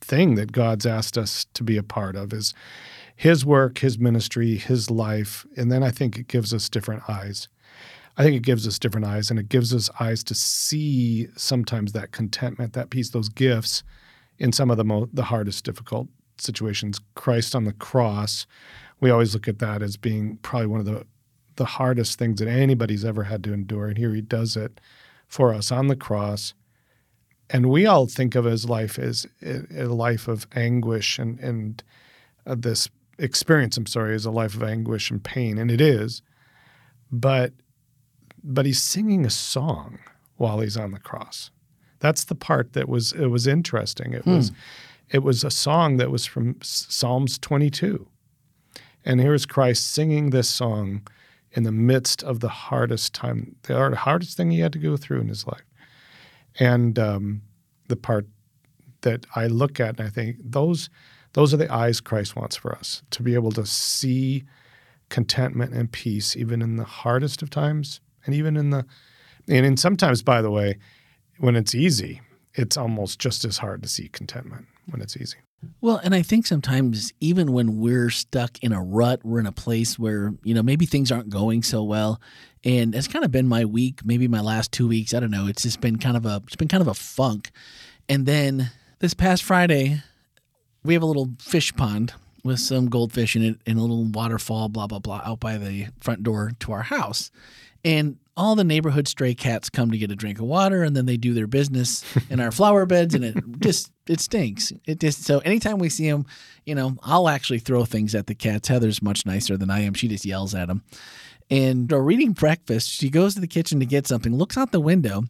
[0.00, 2.52] thing that God's asked us to be a part of is
[3.14, 5.46] his work, his ministry, his life.
[5.56, 7.48] And then I think it gives us different eyes.
[8.18, 11.92] I think it gives us different eyes and it gives us eyes to see sometimes
[11.92, 13.82] that contentment, that peace, those gifts
[14.38, 17.00] in some of the mo- the hardest difficult situations.
[17.14, 18.46] Christ on the cross
[19.00, 21.06] we always look at that as being probably one of the
[21.56, 23.88] the hardest things that anybody's ever had to endure.
[23.88, 24.80] And here he does it
[25.26, 26.54] for us on the cross.
[27.50, 31.82] And we all think of his life as a life of anguish and, and
[32.46, 32.88] uh, this
[33.18, 35.58] experience, I'm sorry, is a life of anguish and pain.
[35.58, 36.22] And it is.
[37.10, 37.52] But
[38.42, 39.98] but he's singing a song
[40.36, 41.50] while he's on the cross.
[41.98, 44.12] That's the part that was it was interesting.
[44.12, 44.36] It hmm.
[44.36, 44.52] was
[45.10, 48.08] it was a song that was from Psalms 22.
[49.04, 51.06] And here's Christ singing this song
[51.56, 55.20] in the midst of the hardest time, the hardest thing he had to go through
[55.20, 55.64] in his life.
[56.60, 57.42] And um,
[57.88, 58.26] the part
[59.00, 60.90] that I look at and I think those
[61.32, 64.44] those are the eyes Christ wants for us to be able to see
[65.10, 68.84] contentment and peace even in the hardest of times and even in the
[69.48, 70.78] and in sometimes by the way
[71.38, 72.20] when it's easy
[72.54, 75.36] it's almost just as hard to see contentment when it's easy
[75.80, 79.52] well, and I think sometimes even when we're stuck in a rut, we're in a
[79.52, 82.20] place where, you know, maybe things aren't going so well.
[82.64, 85.14] And it's kind of been my week, maybe my last two weeks.
[85.14, 85.46] I don't know.
[85.46, 87.50] It's just been kind of a it's been kind of a funk.
[88.08, 90.02] And then this past Friday,
[90.82, 92.12] we have a little fish pond
[92.44, 95.88] with some goldfish in it and a little waterfall, blah, blah, blah, out by the
[96.00, 97.30] front door to our house.
[97.84, 101.06] And all the neighborhood stray cats come to get a drink of water and then
[101.06, 104.72] they do their business in our flower beds and it just it stinks.
[104.86, 106.26] It just so anytime we see him,
[106.64, 108.68] you know i'll actually throw things at the cats.
[108.68, 109.94] Heather's much nicer than i am.
[109.94, 110.82] She just yells at him.
[111.50, 112.90] and we're eating breakfast.
[112.90, 115.24] She goes to the kitchen to get something looks out the window.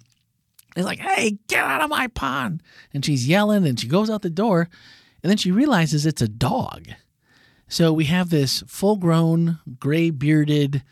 [0.77, 2.63] Is like hey get out of my pond.
[2.93, 4.69] And she's yelling and she goes out the door.
[5.23, 6.89] And then she realizes it's a dog.
[7.69, 10.83] So we have this full grown gray bearded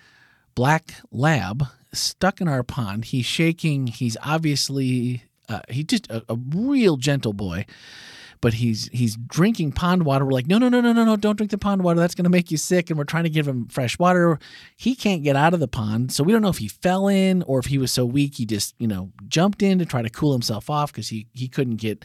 [0.56, 3.06] black lab stuck in our pond.
[3.06, 3.86] He's shaking.
[3.86, 7.66] He's obviously uh, he's just a, a, real gentle boy,
[8.40, 10.24] but he's he's drinking pond water.
[10.24, 12.00] We're like, no, no, no, no, no, no, don't drink the pond water.
[12.00, 12.90] That's going to make you sick.
[12.90, 14.38] And we're trying to give him fresh water.
[14.76, 17.42] He can't get out of the pond, so we don't know if he fell in
[17.44, 20.10] or if he was so weak he just you know jumped in to try to
[20.10, 22.04] cool himself off because he he couldn't get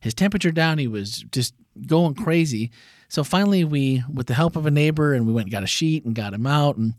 [0.00, 0.78] his temperature down.
[0.78, 1.54] He was just
[1.86, 2.70] going crazy.
[3.08, 5.68] So finally, we, with the help of a neighbor, and we went and got a
[5.68, 6.94] sheet and got him out and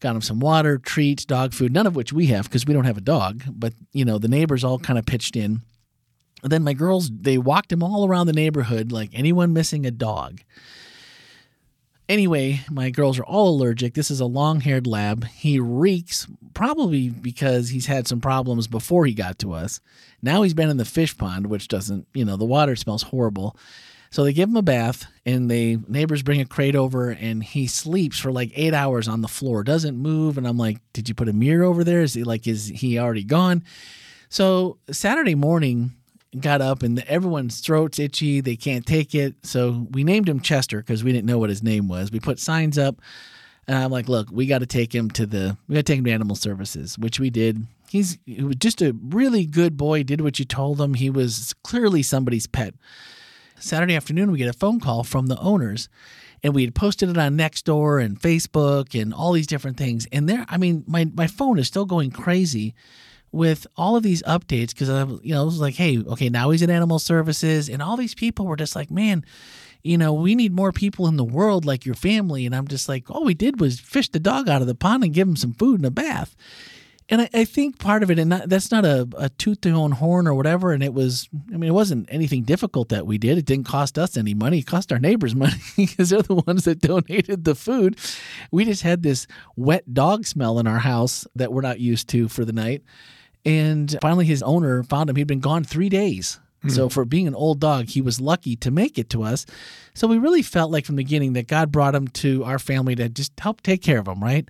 [0.00, 2.84] got him some water, treats, dog food, none of which we have because we don't
[2.84, 3.42] have a dog.
[3.48, 5.62] But, you know, the neighbors all kind of pitched in.
[6.42, 9.90] And then my girls, they walked him all around the neighborhood like anyone missing a
[9.90, 10.40] dog.
[12.08, 13.94] Anyway, my girls are all allergic.
[13.94, 15.24] This is a long haired lab.
[15.26, 19.80] He reeks, probably because he's had some problems before he got to us.
[20.22, 23.56] Now he's been in the fish pond, which doesn't, you know, the water smells horrible.
[24.16, 27.66] So they give him a bath, and the neighbors bring a crate over, and he
[27.66, 30.38] sleeps for like eight hours on the floor, doesn't move.
[30.38, 32.00] And I'm like, "Did you put a mirror over there?
[32.00, 33.62] Is he like, is he already gone?"
[34.30, 35.92] So Saturday morning,
[36.40, 38.40] got up, and everyone's throats itchy.
[38.40, 39.34] They can't take it.
[39.42, 42.10] So we named him Chester because we didn't know what his name was.
[42.10, 43.02] We put signs up,
[43.68, 45.98] and I'm like, "Look, we got to take him to the, we got to take
[45.98, 47.66] him to Animal Services," which we did.
[47.90, 50.04] He's he was just a really good boy.
[50.04, 50.94] Did what you told him.
[50.94, 52.72] He was clearly somebody's pet.
[53.58, 55.88] Saturday afternoon, we get a phone call from the owners,
[56.42, 60.06] and we had posted it on Nextdoor and Facebook and all these different things.
[60.12, 62.74] And there, I mean, my my phone is still going crazy
[63.32, 66.50] with all of these updates because I, you know, it was like, hey, okay, now
[66.50, 69.24] he's in Animal Services, and all these people were just like, man.
[69.82, 72.44] You know, we need more people in the world like your family.
[72.44, 75.04] And I'm just like, all we did was fish the dog out of the pond
[75.04, 76.34] and give him some food and a bath
[77.08, 79.74] and I, I, think part of it, and not, that's not a, a toot their
[79.74, 80.72] own horn or whatever.
[80.72, 83.38] And it was, I mean, it wasn't anything difficult that we did.
[83.38, 84.58] It didn't cost us any money.
[84.58, 87.98] It cost our neighbors money because they're the ones that donated the food.
[88.50, 92.28] We just had this wet dog smell in our house that we're not used to
[92.28, 92.82] for the night.
[93.44, 95.14] And finally, his owner found him.
[95.14, 96.40] He'd been gone three days.
[96.62, 96.68] Hmm.
[96.70, 99.46] So, for being an old dog, he was lucky to make it to us.
[99.94, 102.96] So, we really felt like from the beginning that God brought him to our family
[102.96, 104.48] to just help take care of him, right?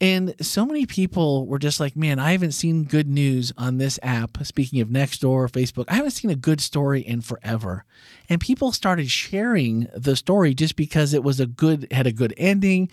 [0.00, 3.98] And so many people were just like, man, I haven't seen good news on this
[4.00, 4.38] app.
[4.44, 7.84] Speaking of Nextdoor, Facebook, I haven't seen a good story in forever.
[8.28, 12.32] And people started sharing the story just because it was a good, had a good
[12.36, 12.90] ending.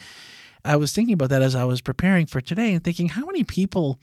[0.64, 3.44] I was thinking about that as I was preparing for today and thinking, how many
[3.44, 4.00] people,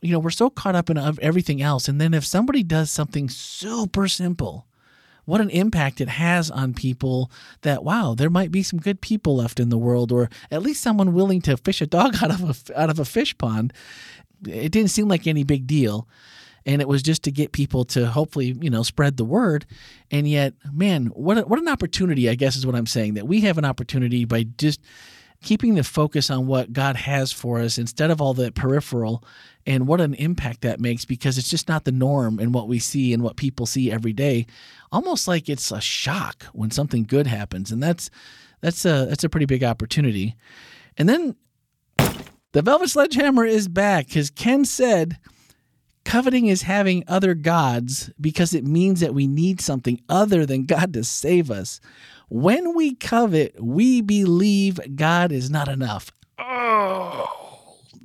[0.00, 1.88] you know, we're so caught up in everything else.
[1.88, 4.68] And then if somebody does something super simple,
[5.24, 7.30] what an impact it has on people
[7.62, 10.82] that wow there might be some good people left in the world or at least
[10.82, 13.72] someone willing to fish a dog out of a out of a fish pond.
[14.46, 16.08] It didn't seem like any big deal.
[16.66, 19.66] And it was just to get people to hopefully you know spread the word.
[20.10, 23.26] And yet man what a, what an opportunity i guess is what i'm saying that
[23.26, 24.80] we have an opportunity by just
[25.44, 29.22] keeping the focus on what God has for us instead of all the peripheral
[29.66, 32.78] and what an impact that makes because it's just not the norm in what we
[32.78, 34.46] see and what people see every day
[34.92, 38.10] almost like it's a shock when something good happens and that's
[38.64, 40.36] that's a that's a pretty big opportunity.
[40.96, 41.36] And then
[42.52, 45.18] the Velvet Sledgehammer is back because Ken said
[46.06, 50.94] coveting is having other gods because it means that we need something other than God
[50.94, 51.78] to save us.
[52.30, 56.10] When we covet, we believe God is not enough.
[56.38, 57.43] Oh,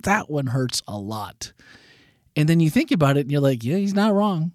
[0.04, 1.54] that one hurts a lot.
[2.36, 4.52] And then you think about it and you're like, yeah, he's not wrong.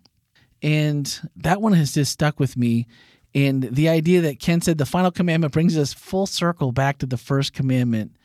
[0.62, 2.87] And that one has just stuck with me.
[3.35, 7.07] And the idea that Ken said the final commandment brings us full circle back to
[7.07, 8.16] the first commandment.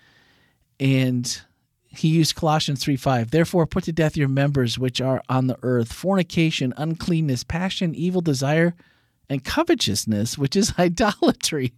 [0.80, 1.42] And
[1.88, 3.32] he used Colossians 3 5.
[3.32, 8.22] Therefore, put to death your members which are on the earth fornication, uncleanness, passion, evil
[8.22, 8.76] desire,
[9.30, 11.74] and covetousness, which is idolatry.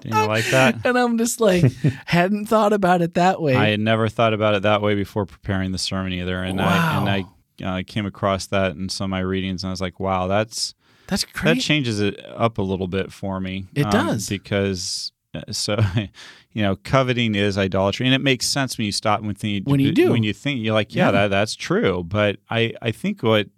[0.00, 0.76] Do you like that?
[0.86, 1.70] and I'm just like,
[2.06, 3.54] hadn't thought about it that way.
[3.56, 6.64] I had never thought about it that way before preparing the sermon either, and Wow.
[6.66, 7.26] I and
[7.62, 10.26] I uh, came across that in some of my readings, and I was like, wow,
[10.26, 10.74] that's
[11.06, 11.58] That's crazy.
[11.58, 13.66] that changes it up a little bit for me.
[13.74, 14.28] It um, does.
[14.28, 15.78] because uh, so
[16.52, 19.78] you know coveting is idolatry, and it makes sense when you stop and think When
[19.80, 20.10] you do.
[20.10, 21.10] when you think you're like, yeah, Yeah.
[21.12, 22.02] that that's true.
[22.02, 23.48] But I I think what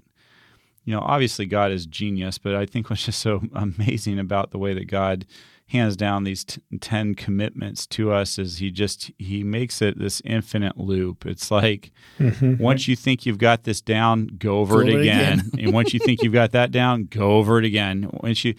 [0.86, 4.58] you know, obviously God is genius, but I think what's just so amazing about the
[4.58, 5.24] way that God
[5.74, 10.22] hands down these t- 10 commitments to us is he just he makes it this
[10.24, 11.26] infinite loop.
[11.26, 12.56] It's like mm-hmm.
[12.56, 15.40] once you think you've got this down, go over Go it it again.
[15.40, 15.50] again.
[15.58, 18.08] and once you think you've got that down, go over it again.
[18.22, 18.54] Once you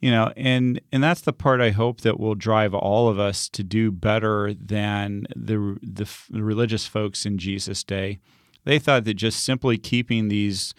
[0.00, 3.48] you know, and and that's the part I hope that will drive all of us
[3.48, 8.20] to do better than the the, f- the religious folks in Jesus' day.
[8.64, 10.72] They thought that just simply keeping these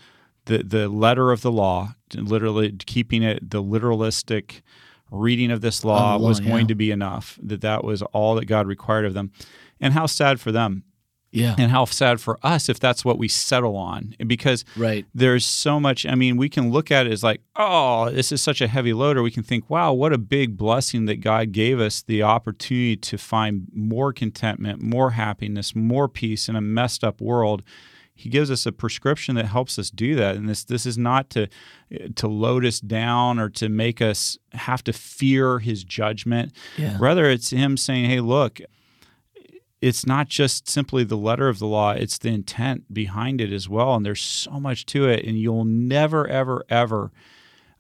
[0.45, 4.62] the the letter of the law, literally keeping it the literalistic
[5.11, 6.67] reading of this law was going yeah.
[6.67, 7.39] to be enough.
[7.41, 9.31] That that was all that God required of them,
[9.79, 10.83] and how sad for them,
[11.31, 11.55] yeah.
[11.57, 14.15] and how sad for us if that's what we settle on.
[14.25, 15.05] Because Right.
[15.13, 16.05] there's so much.
[16.05, 18.93] I mean, we can look at it as like, oh, this is such a heavy
[18.93, 22.23] load, or we can think, wow, what a big blessing that God gave us the
[22.23, 27.63] opportunity to find more contentment, more happiness, more peace in a messed up world.
[28.19, 31.29] He gives us a prescription that helps us do that, and this this is not
[31.32, 31.47] to
[32.15, 36.51] to load us down or to make us have to fear His judgment.
[36.77, 36.97] Yeah.
[36.99, 38.60] Rather, it's Him saying, "Hey, look,
[39.82, 43.69] it's not just simply the letter of the law, it's the intent behind it as
[43.69, 43.95] well.
[43.95, 45.25] And there's so much to it.
[45.25, 47.12] And you'll never, ever, ever,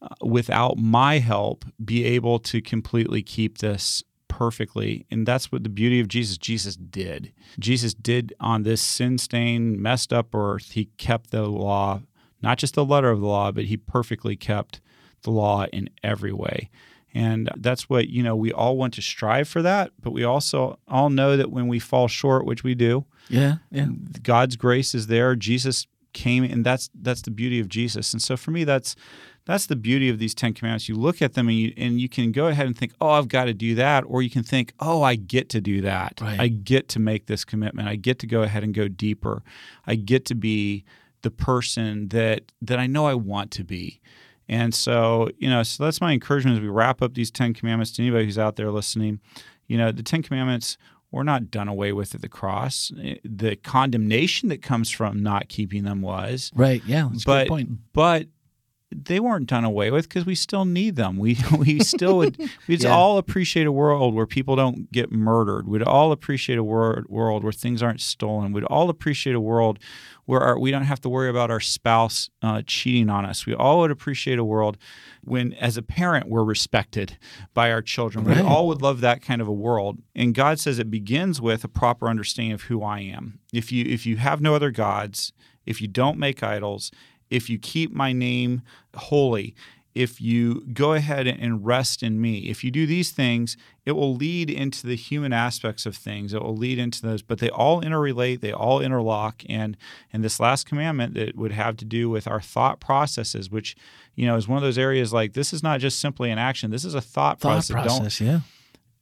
[0.01, 4.03] uh, without my help, be able to completely keep this
[4.39, 5.05] perfectly.
[5.11, 7.33] And that's what the beauty of Jesus, Jesus did.
[7.59, 12.03] Jesus did on this sin stained, messed up earth, he kept the law,
[12.41, 14.79] not just the letter of the law, but he perfectly kept
[15.23, 16.69] the law in every way.
[17.13, 20.79] And that's what, you know, we all want to strive for that, but we also
[20.87, 23.55] all know that when we fall short, which we do, Yeah.
[23.71, 23.87] Yeah.
[24.23, 25.35] God's grace is there.
[25.35, 28.13] Jesus came and that's that's the beauty of Jesus.
[28.13, 28.95] And so for me that's
[29.49, 30.87] that's the beauty of these 10 commandments.
[30.87, 33.27] You look at them and you and you can go ahead and think, "Oh, I've
[33.27, 36.19] got to do that," or you can think, "Oh, I get to do that.
[36.21, 36.39] Right.
[36.39, 37.87] I get to make this commitment.
[37.87, 39.41] I get to go ahead and go deeper.
[39.87, 40.83] I get to be
[41.23, 43.99] the person that that I know I want to be."
[44.47, 47.91] And so, you know, so that's my encouragement as we wrap up these 10 commandments
[47.93, 49.19] to anybody who's out there listening.
[49.67, 50.77] You know, the 10 commandments
[51.11, 52.91] we're not done away with at the cross.
[53.01, 56.83] Eh, the condemnation that comes from not keeping them was, Right.
[56.85, 57.09] Yeah.
[57.11, 57.69] That's a but good point.
[57.93, 58.27] but
[58.91, 61.17] they weren't done away with because we still need them.
[61.17, 62.89] We we still would we'd Yeah.
[62.95, 65.67] all appreciate a world where people don't get murdered.
[65.67, 68.51] We'd all appreciate a wor- world where things aren't stolen.
[68.51, 69.77] We'd all appreciate a world
[70.25, 73.45] where our, we don't have to worry about our spouse uh, cheating on us.
[73.47, 74.77] We all would appreciate a world
[75.23, 77.17] when, as a parent, we're respected
[77.55, 78.25] by our children.
[78.25, 79.99] We all would love that kind of a world.
[80.15, 83.39] And God says it begins with a proper understanding of who I am.
[83.53, 85.33] If you if you have no other gods,
[85.65, 86.91] if you don't make idols,
[87.29, 88.61] if you keep my name
[88.95, 89.55] holy,
[89.95, 94.15] if you go ahead and rest in me, if you do these things, it will
[94.15, 96.31] lead into the human aspects of things.
[96.33, 99.43] It will lead into those, but they all interrelate, they all interlock.
[99.49, 99.75] And
[100.13, 103.75] and this last commandment that would have to do with our thought processes, which
[104.15, 106.69] you know is one of those areas like this is not just simply an action.
[106.71, 107.75] This is a thought, Thought process.
[107.75, 108.21] Don't process.
[108.21, 108.39] Yeah.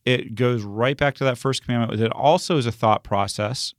[0.05, 2.01] it goes right back to that first commandment.
[2.01, 3.73] It also is a thought process,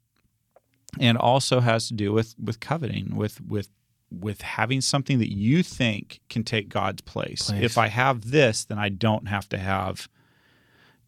[1.00, 3.70] and also has to do with with coveting, with with
[4.10, 7.50] with having something that you think can take God's place.
[7.50, 7.62] Place.
[7.62, 10.08] If I have this, then I don't have to have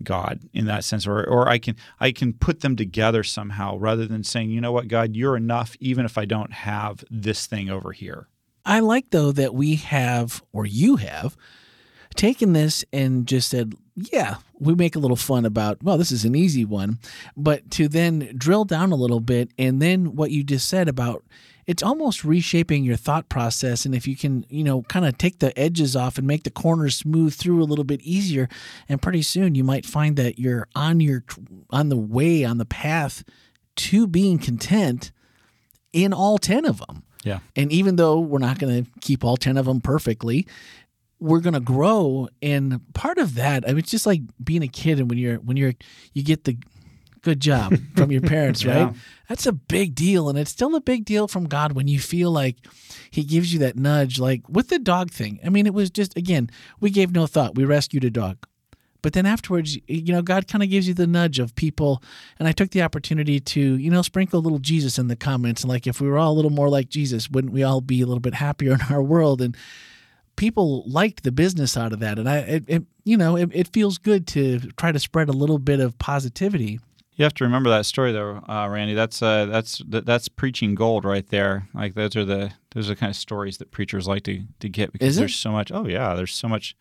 [0.03, 4.07] God in that sense, or or I can I can put them together somehow rather
[4.07, 7.69] than saying, you know what, God, you're enough, even if I don't have this thing
[7.69, 8.29] over here.
[8.65, 11.37] I like though that we have, or you have,
[12.15, 16.25] taken this and just said, yeah, we make a little fun about, well, this is
[16.25, 16.99] an easy one,
[17.37, 21.25] but to then drill down a little bit and then what you just said about
[21.71, 23.87] it's almost reshaping your thought process.
[23.87, 26.51] And if you can, you know, kind of take the edges off and make the
[26.51, 28.49] corners smooth through a little bit easier,
[28.89, 31.23] and pretty soon you might find that you're on your
[31.71, 33.23] on the way on the path
[33.77, 35.13] to being content
[35.93, 37.05] in all 10 of them.
[37.23, 37.39] Yeah.
[37.55, 40.49] And even though we're not going to keep all 10 of them perfectly,
[41.21, 44.69] we're going to grow and part of that I mean it's just like being a
[44.69, 45.75] kid and when you're when you're
[46.15, 46.57] you get the
[47.23, 48.85] good job from your parents, Yeah.
[48.85, 48.95] right?
[49.29, 52.31] That's a big deal and it's still a big deal from God when you feel
[52.31, 52.57] like
[53.11, 55.39] he gives you that nudge like with the dog thing.
[55.45, 57.55] I mean it was just again, we gave no thought.
[57.55, 58.39] We rescued a dog.
[59.03, 62.03] But then afterwards, you know, God kind of gives you the nudge of people.
[62.39, 65.63] And I took the opportunity to, you know, sprinkle a little Jesus in the comments.
[65.63, 68.03] And like, if we were all a little more like Jesus, wouldn't we all be
[68.03, 69.41] a little bit happier in our world?
[69.41, 69.57] And
[70.37, 72.19] people liked the business out of that.
[72.19, 75.33] And I, it, it you know, it, it feels good to try to spread a
[75.33, 76.79] little bit of positivity.
[77.17, 78.95] You have to remember that story, though, uh, Randy.
[78.95, 81.69] That's uh, that's that, that's preaching gold right there.
[81.75, 84.69] Like those are the those are the kind of stories that preachers like to to
[84.69, 85.71] get because there's so much.
[85.71, 86.75] Oh yeah, there's so much.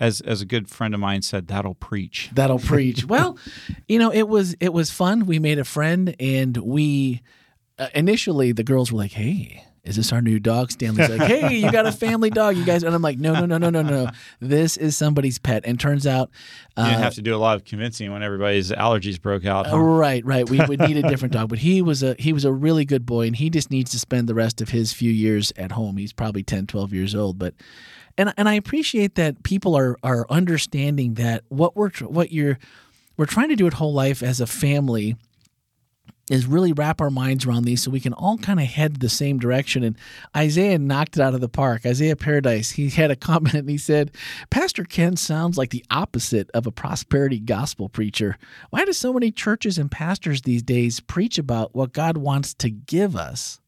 [0.00, 2.30] As as a good friend of mine said, that'll preach.
[2.32, 3.04] That'll preach.
[3.04, 3.36] well,
[3.88, 5.26] you know, it was it was fun.
[5.26, 7.20] We made a friend, and we
[7.78, 11.56] uh, initially the girls were like, "Hey, is this our new dog?" Stanley's like, "Hey,
[11.56, 13.82] you got a family dog, you guys?" And I'm like, "No, no, no, no, no,
[13.82, 14.10] no.
[14.40, 16.30] This is somebody's pet." And turns out,
[16.76, 19.66] You didn't uh, have to do a lot of convincing when everybody's allergies broke out.
[19.66, 19.76] huh?
[19.76, 20.48] Uh, Right, right.
[20.48, 23.04] We would need a different dog, but he was a he was a really good
[23.06, 25.96] boy, and he just needs to spend the rest of his few years at home.
[25.96, 27.54] He's probably 10, 12 years old, but
[28.18, 32.58] and and I appreciate that people are are understanding that what we're what you're
[33.16, 35.16] we're trying to do at whole life as a family
[36.30, 39.08] is really wrap our minds around these so we can all kind of head the
[39.08, 39.82] same direction.
[39.82, 39.96] And
[40.36, 41.84] Isaiah knocked it out of the park.
[41.84, 44.12] Isaiah Paradise, he had a comment and he said,
[44.48, 48.38] Pastor Ken sounds like the opposite of a prosperity gospel preacher.
[48.70, 52.70] Why do so many churches and pastors these days preach about what God wants to
[52.70, 53.60] give us?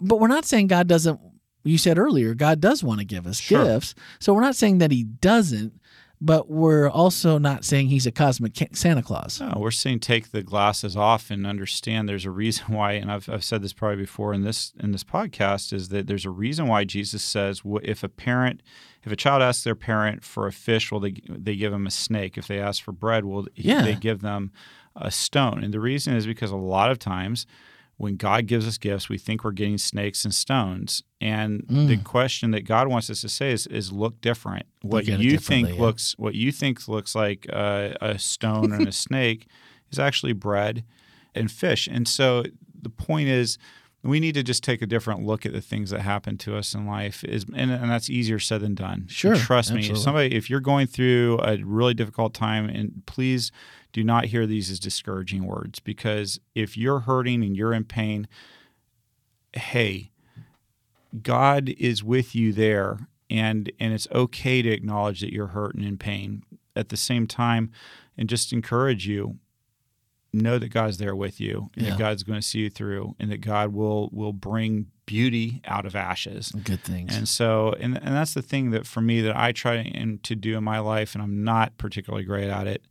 [0.00, 1.20] But we're not saying God doesn't,
[1.64, 3.64] you said earlier, God does want to give us Sure.
[3.64, 3.94] gifts.
[4.20, 5.80] So we're not saying that he doesn't,
[6.20, 9.40] but we're also not saying he's a cosmic Santa Claus.
[9.40, 13.28] No, we're saying take the glasses off and understand there's a reason why, and I've,
[13.28, 16.66] I've said this probably before in this in this podcast, is that there's a reason
[16.68, 18.62] why Jesus says if a parent,
[19.04, 21.90] if a child asks their parent for a fish, will they they give them a
[21.90, 22.38] snake?
[22.38, 23.82] If they ask for bread, will Yeah.
[23.82, 24.52] they give them
[24.94, 25.62] a stone?
[25.62, 27.46] And the reason is because a lot of times
[27.98, 31.02] when God gives us gifts, we think we're getting snakes and stones.
[31.20, 34.66] And the question that God wants us to say is, is look different.
[34.82, 35.80] What Look you think yeah.
[35.80, 39.46] looks what you think looks like uh, a stone and a snake
[39.90, 40.84] is actually bread
[41.34, 41.86] and fish.
[41.86, 42.44] And so
[42.80, 43.56] the point is
[44.02, 46.74] we need to just take a different look at the things that happen to us
[46.74, 49.06] in life is and, and that's easier said than done.
[49.08, 49.88] Sure, Trust me.
[49.88, 53.50] If somebody if you're going through a really difficult time and please
[53.96, 58.28] do not hear these as discouraging words because if you're hurting and you're in pain,
[59.54, 60.10] hey,
[61.22, 65.82] God is with you there and and it's okay to acknowledge that you're hurt and
[65.82, 66.42] in pain
[66.76, 67.72] at the same time
[68.18, 69.38] and just encourage you
[70.30, 71.90] know that God's there with you and Yeah.
[71.92, 75.86] that God's going to see you through and that God will will bring beauty out
[75.86, 76.52] of ashes.
[76.64, 77.16] Good things.
[77.16, 80.36] And so, and, and that's the thing that for me that I try and to
[80.36, 82.84] do in my life, and I'm not particularly great at it,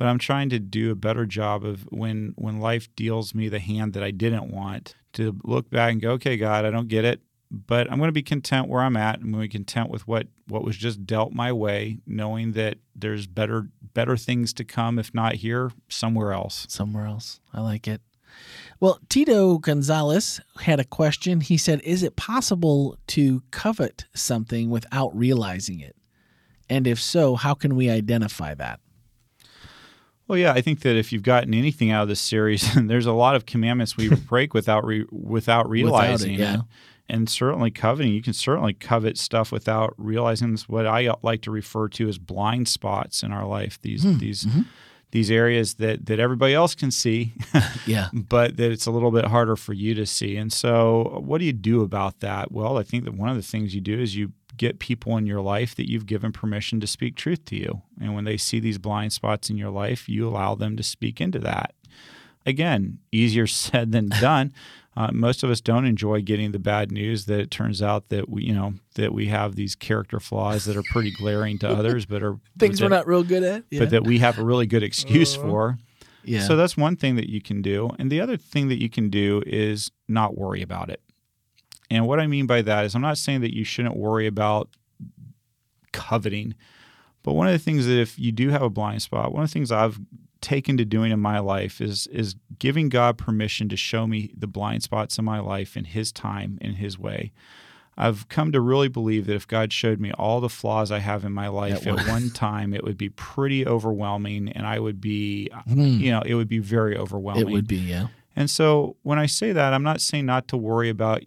[0.00, 3.58] but I'm trying to do a better job of when when life deals me the
[3.58, 7.04] hand that I didn't want to look back and go, okay, God, I don't get
[7.04, 9.16] it, but I'm going to be content where I'm at.
[9.16, 12.78] I'm going to be content with what what was just dealt my way, knowing that
[12.96, 16.64] there's better better things to come, if not here, somewhere else.
[16.70, 17.40] somewhere else.
[17.52, 18.00] I like it.
[18.80, 21.42] Well, Tito Gonzalez had a question.
[21.42, 25.94] He said, Is it possible to covet something without realizing it?
[26.70, 28.80] And if so, how can we identify that?
[30.30, 33.12] Well, yeah, I think that if you've gotten anything out of this series, there's a
[33.12, 36.54] lot of commandments we break without re- without realizing yeah.
[36.54, 36.60] it.
[37.08, 40.52] And certainly coveting, you can certainly covet stuff without realizing.
[40.52, 43.82] This what I like to refer to as blind spots in our life.
[43.82, 44.60] These Hmm, these mm-hmm.
[45.10, 47.32] these areas that that everybody else can see,
[47.84, 48.10] Yeah.
[48.12, 50.36] but that it's a little bit harder for you to see.
[50.36, 52.52] And so, what do you do about that?
[52.52, 54.30] Well, I think that one of the things you do is you
[54.60, 57.80] get people in your life that you've given permission to speak truth to you.
[57.98, 61.18] And when they see these blind spots in your life, you allow them to speak
[61.18, 61.72] into that.
[62.44, 64.52] Again, easier said than done.
[64.94, 68.28] Uh, most of us don't enjoy getting the bad news that it turns out that
[68.28, 72.04] we, you know, that we have these character flaws that are pretty glaring to others,
[72.04, 73.64] but are Things that, we're not real good at.
[73.70, 73.78] Yeah.
[73.78, 75.78] but that we have a really good excuse for.
[76.22, 76.42] yeah.
[76.46, 77.92] So that's one thing that you can do.
[77.98, 81.00] And the other thing that you can do is not worry about it.
[81.90, 84.68] And what I mean by that is I'm not saying that you shouldn't worry about
[85.92, 86.54] coveting,
[87.22, 89.48] but one of the things that if you do have a blind spot, one of
[89.48, 89.98] the things I've
[90.40, 94.46] taken to doing in my life is is giving God permission to show me the
[94.46, 97.32] blind spots in my life in His time, in His way.
[97.96, 101.24] I've come to really believe that if God showed me all the flaws I have
[101.24, 105.50] in my life at one time, it would be pretty overwhelming, and I would be,
[105.68, 105.98] mm.
[105.98, 107.48] you know, it would be very overwhelming.
[107.48, 108.06] It would be, yeah.
[108.36, 111.22] And so when I say that, I'm not saying not to worry about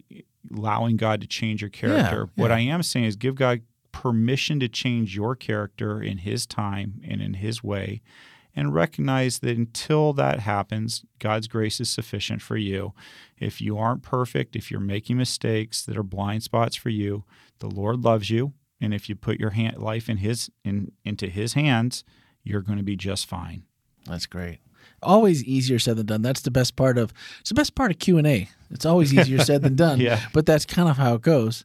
[0.54, 2.28] allowing God to change your character.
[2.36, 2.56] Yeah, what yeah.
[2.56, 7.20] I am saying is give God permission to change your character in His time and
[7.20, 8.02] in His way,
[8.54, 12.92] and recognize that until that happens, God's grace is sufficient for you.
[13.38, 17.24] If you aren't perfect, if you're making mistakes that are blind spots for you,
[17.60, 21.28] the Lord loves you, and if you put your hand, life in His in, into
[21.28, 22.04] His hands,
[22.42, 23.64] you're going to be just fine.
[24.06, 24.58] That's great
[25.02, 26.22] always easier said than done.
[26.22, 28.48] That's the best part of it's the best part of Q and A.
[28.74, 30.00] It's always easier said than done.
[30.00, 30.20] yeah.
[30.32, 31.64] But that's kind of how it goes.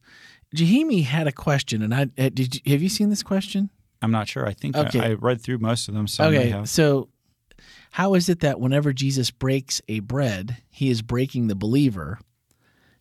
[0.55, 2.55] Jahimi had a question, and I uh, did.
[2.65, 3.69] You, have you seen this question?
[4.01, 4.47] I'm not sure.
[4.47, 4.99] I think okay.
[4.99, 6.07] I, I read through most of them.
[6.07, 7.09] So okay, so
[7.91, 12.19] how is it that whenever Jesus breaks a bread, he is breaking the believer?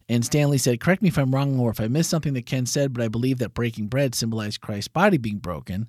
[0.08, 2.64] And Stanley said, Correct me if I'm wrong or if I missed something that Ken
[2.66, 5.86] said, but I believe that breaking bread symbolized Christ's body being broken.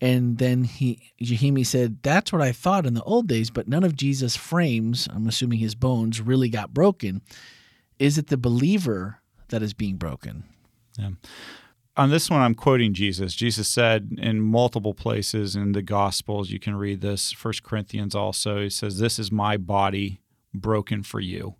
[0.00, 3.84] And then he Jahimi said, That's what I thought in the old days, but none
[3.84, 7.20] of Jesus' frames, I'm assuming his bones, really got broken.
[7.98, 10.44] Is it the believer that is being broken?
[10.98, 11.10] Yeah.
[11.96, 13.34] On this one, I'm quoting Jesus.
[13.34, 18.62] Jesus said in multiple places in the Gospels, you can read this, First Corinthians also,
[18.62, 20.20] he says, This is my body
[20.54, 21.56] broken for you.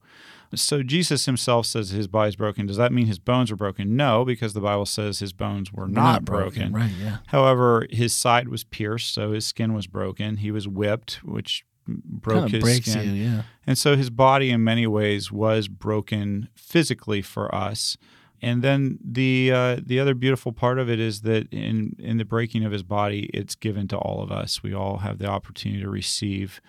[0.54, 2.66] So Jesus himself says his body is broken.
[2.66, 3.96] Does that mean his bones are broken?
[3.96, 6.72] No, because the Bible says his bones were not, not broken.
[6.72, 6.90] broken.
[6.90, 7.18] Right, yeah.
[7.28, 10.38] However, his side was pierced, so his skin was broken.
[10.38, 13.14] He was whipped, which broke his skin.
[13.14, 13.42] You, yeah.
[13.66, 17.96] And so his body in many ways was broken physically for us.
[18.42, 22.24] And then the uh, the other beautiful part of it is that in in the
[22.24, 24.62] breaking of his body, it's given to all of us.
[24.62, 26.60] We all have the opportunity to receive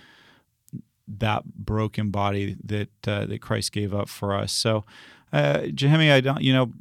[1.20, 4.51] that broken body that uh, that Christ gave up for us.
[4.51, 4.86] So,
[5.34, 6.72] uh, Jahemi, I don't, you know,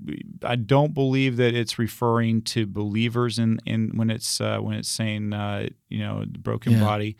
[0.43, 4.89] I don't believe that it's referring to believers in, in when it's uh, when it's
[4.89, 6.81] saying, uh, you know, the broken yeah.
[6.81, 7.17] body.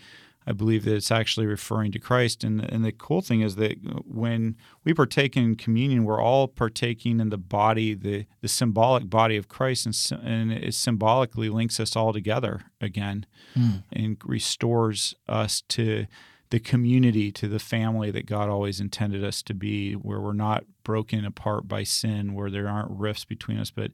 [0.47, 2.43] I believe that it's actually referring to Christ.
[2.43, 7.21] And, and the cool thing is that when we partake in communion, we're all partaking
[7.21, 11.95] in the body, the, the symbolic body of Christ, and, and it symbolically links us
[11.95, 13.85] all together again mm.
[13.93, 16.07] and restores us to
[16.51, 20.65] the community to the family that God always intended us to be, where we're not
[20.83, 23.71] broken apart by sin, where there aren't rifts between us.
[23.71, 23.93] But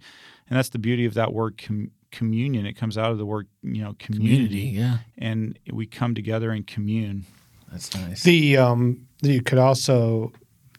[0.48, 2.64] and that's the beauty of that word com- communion.
[2.64, 6.50] It comes out of the word you know community, community yeah, and we come together
[6.50, 7.26] and commune.
[7.70, 8.22] That's nice.
[8.22, 10.32] The um, you could also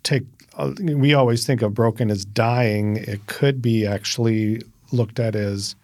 [0.03, 0.23] take.
[0.57, 2.97] Uh, we always think of broken as dying.
[2.97, 5.75] It could be actually looked at as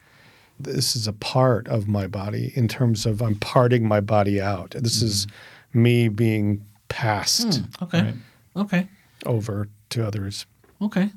[0.60, 4.72] this is a part of my body in terms of I'm parting my body out.
[4.72, 5.08] This mm-hmm.
[5.08, 5.28] is
[5.74, 7.48] me being passed.
[7.48, 8.02] Mm, okay.
[8.02, 8.16] Right,
[8.56, 8.88] okay.
[9.26, 10.46] Over to others.
[10.82, 11.12] Okay.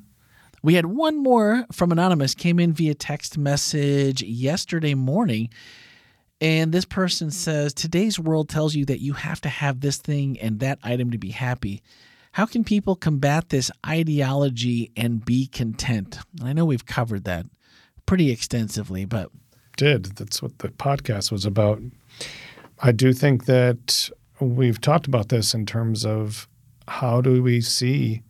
[0.63, 5.51] We had one more from Anonymous, came in via text message yesterday morning.
[6.41, 10.39] And this person says, Today's world tells you that you have to have this thing
[10.41, 11.83] and that item to be happy.
[12.33, 16.19] How can people combat this ideology and be content?
[16.43, 17.47] I know we've covered that
[18.05, 19.31] pretty extensively, but.
[19.77, 20.17] Did.
[20.17, 21.81] That's what the podcast was about.
[22.81, 26.49] I do think that we've talked about this in terms of
[26.89, 28.23] how do we see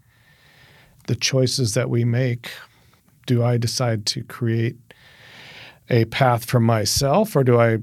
[1.07, 2.51] the choices that we make?
[3.27, 4.77] Do I decide to create
[5.89, 7.79] a path for myself or do I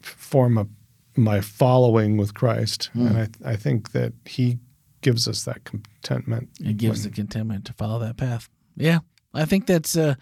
[0.00, 0.66] form a
[1.14, 2.90] my following with Christ?
[2.96, 3.06] Mm.
[3.06, 4.58] And I, I think that He
[5.02, 6.48] gives us that contentment.
[6.60, 8.48] It gives when, the contentment to follow that path.
[8.76, 9.00] Yeah.
[9.34, 9.96] I think that's.
[9.96, 10.14] Uh,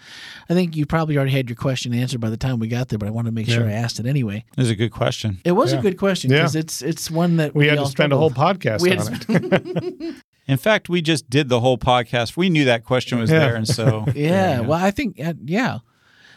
[0.49, 2.99] I think you probably already had your question answered by the time we got there,
[2.99, 3.57] but I wanted to make yeah.
[3.57, 4.45] sure I asked it anyway.
[4.57, 5.41] It was a good question.
[5.45, 5.79] It was yeah.
[5.79, 6.61] a good question because yeah.
[6.61, 10.15] it's it's one that we, we had to spend a whole podcast we on it.
[10.47, 12.37] In fact, we just did the whole podcast.
[12.37, 14.61] We knew that question was there, and so yeah.
[14.61, 15.79] Well, I think uh, yeah.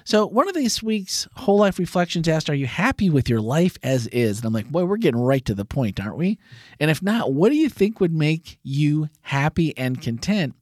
[0.06, 3.78] So one of these week's whole life reflections asked, "Are you happy with your life
[3.84, 6.40] as is?" And I'm like, "Boy, we're getting right to the point, aren't we?"
[6.80, 10.56] And if not, what do you think would make you happy and content?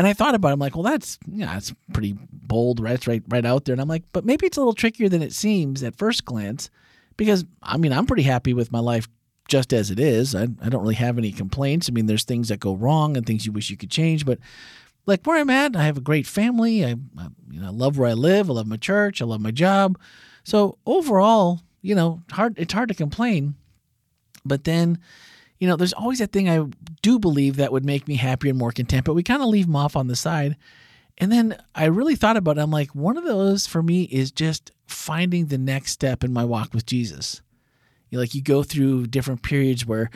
[0.00, 0.52] And I thought about it.
[0.52, 2.94] I'm like, well, that's yeah, it's pretty bold, right?
[2.94, 3.74] It's right, right out there.
[3.74, 6.70] And I'm like, but maybe it's a little trickier than it seems at first glance,
[7.18, 9.08] because I mean, I'm pretty happy with my life
[9.46, 10.34] just as it is.
[10.34, 11.90] I, I don't really have any complaints.
[11.90, 14.38] I mean, there's things that go wrong and things you wish you could change, but
[15.04, 16.82] like where I'm at, I have a great family.
[16.82, 18.48] I, I you know, I love where I live.
[18.48, 19.20] I love my church.
[19.20, 19.98] I love my job.
[20.44, 22.58] So overall, you know, hard.
[22.58, 23.54] It's hard to complain.
[24.46, 24.98] But then
[25.60, 26.66] you know, there's always that thing I
[27.02, 29.66] do believe that would make me happier and more content, but we kind of leave
[29.66, 30.56] them off on the side.
[31.18, 32.62] And then I really thought about it.
[32.62, 36.46] I'm like, one of those for me is just finding the next step in my
[36.46, 37.42] walk with Jesus.
[38.08, 40.10] You like you go through different periods where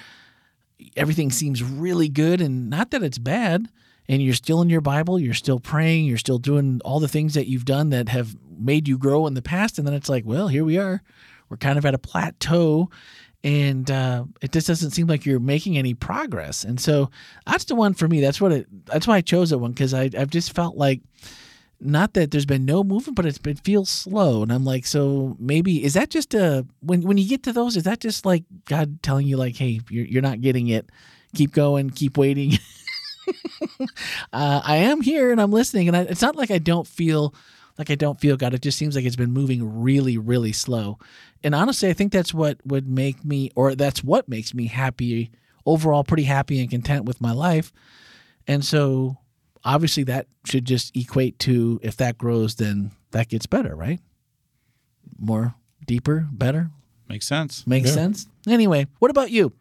[0.96, 3.68] everything seems really good and not that it's bad
[4.08, 7.34] and you're still in your Bible, you're still praying, you're still doing all the things
[7.34, 10.24] that you've done that have made you grow in the past and then it's like,
[10.24, 11.02] well, here we are.
[11.50, 12.90] We're kind of at a plateau
[13.44, 16.64] and uh, it just doesn't seem like you're making any progress.
[16.64, 17.10] And so
[17.46, 18.22] that's the one for me.
[18.22, 18.86] That's what it.
[18.86, 21.02] That's why I chose that one because I I've just felt like
[21.78, 24.42] not that there's been no movement, but it's it feels slow.
[24.42, 27.76] And I'm like, so maybe is that just a when when you get to those,
[27.76, 30.88] is that just like God telling you like, hey, you're you're not getting it.
[31.34, 32.54] Keep going, keep waiting.
[34.32, 37.34] uh, I am here and I'm listening, and I, it's not like I don't feel
[37.78, 38.54] like I don't feel God.
[38.54, 40.98] It just seems like it's been moving really, really slow.
[41.42, 45.30] And honestly, I think that's what would make me, or that's what makes me happy
[45.66, 47.72] overall, pretty happy and content with my life.
[48.46, 49.18] And so
[49.64, 54.00] obviously that should just equate to if that grows, then that gets better, right?
[55.18, 55.54] More
[55.86, 56.70] deeper, better.
[57.08, 57.66] Makes sense.
[57.66, 57.94] Makes Yeah.
[57.94, 58.26] sense.
[58.46, 59.52] Anyway, what about you?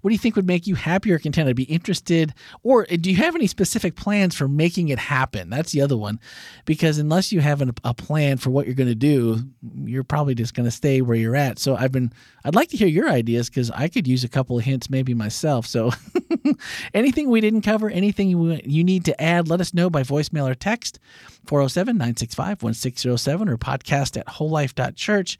[0.00, 1.48] What do you think would make you happier or content?
[1.48, 2.32] I'd be interested.
[2.62, 5.50] Or uh, do you have any specific plans for making it happen?
[5.50, 6.20] That's the other one.
[6.64, 9.42] Because unless you have an, a plan for what you're going to do,
[9.84, 11.58] you're probably just going to stay where you're at.
[11.58, 12.12] So I've been,
[12.44, 15.14] I'd like to hear your ideas because I could use a couple of hints maybe
[15.14, 15.66] myself.
[15.66, 15.90] So
[16.94, 20.48] anything we didn't cover, anything you, you need to add, let us know by voicemail
[20.48, 21.00] or text
[21.46, 25.38] 407 965 1607 or podcast at wholelife.church.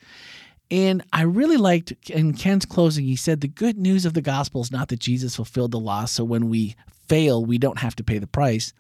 [0.71, 4.61] And I really liked in Ken's closing, he said, The good news of the gospel
[4.61, 6.77] is not that Jesus fulfilled the law, so when we
[7.09, 8.73] fail, we don't have to pay the price.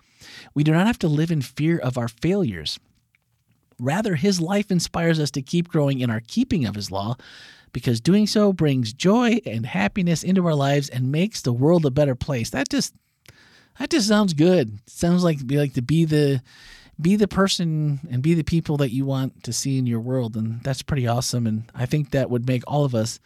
[0.55, 2.78] We do not have to live in fear of our failures.
[3.78, 7.16] Rather, his life inspires us to keep growing in our keeping of his law
[7.72, 11.91] because doing so brings joy and happiness into our lives and makes the world a
[11.91, 12.51] better place.
[12.51, 12.95] That just
[13.78, 14.78] that just sounds good.
[14.86, 16.43] Sounds like like to be the
[17.01, 20.36] be the person and be the people that you want to see in your world
[20.36, 23.20] and that's pretty awesome and I think that would make all of us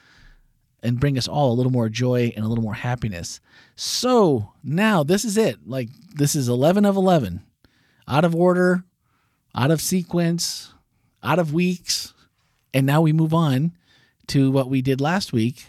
[0.82, 3.40] and bring us all a little more joy and a little more happiness.
[3.76, 5.58] So, now this is it.
[5.66, 7.42] Like this is 11 of 11.
[8.08, 8.84] Out of order,
[9.54, 10.72] out of sequence,
[11.22, 12.12] out of weeks.
[12.74, 13.72] And now we move on
[14.28, 15.66] to what we did last week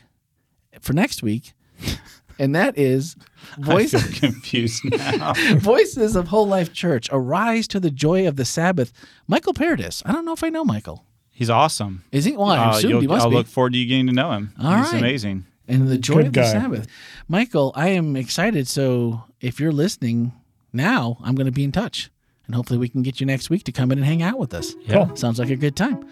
[0.81, 1.53] for next week.
[2.39, 3.15] And that is
[3.67, 3.99] I feel
[4.31, 5.33] confused now.
[5.57, 8.91] Voices of Whole Life Church, arise to the joy of the Sabbath.
[9.27, 10.01] Michael Paradis.
[10.05, 11.05] I don't know if I know Michael.
[11.31, 12.03] He's awesome.
[12.11, 12.33] Is he?
[12.37, 13.35] Well, I Uh, assumed you'll- he must I'll be.
[13.35, 14.53] look forward to you getting to know him.
[14.61, 14.99] All He's right.
[14.99, 15.45] amazing.
[15.67, 16.51] and the joy Good of the guy.
[16.51, 16.87] Sabbath.
[17.27, 18.67] Michael, I am excited.
[18.67, 20.33] So if you're listening
[20.73, 22.09] now, I'm going to be in touch.
[22.45, 24.53] And hopefully we can get you next week to come in and hang out with
[24.53, 24.75] us.
[24.81, 25.05] Yeah.
[25.05, 25.15] Cool.
[25.15, 26.05] Sounds like a good time.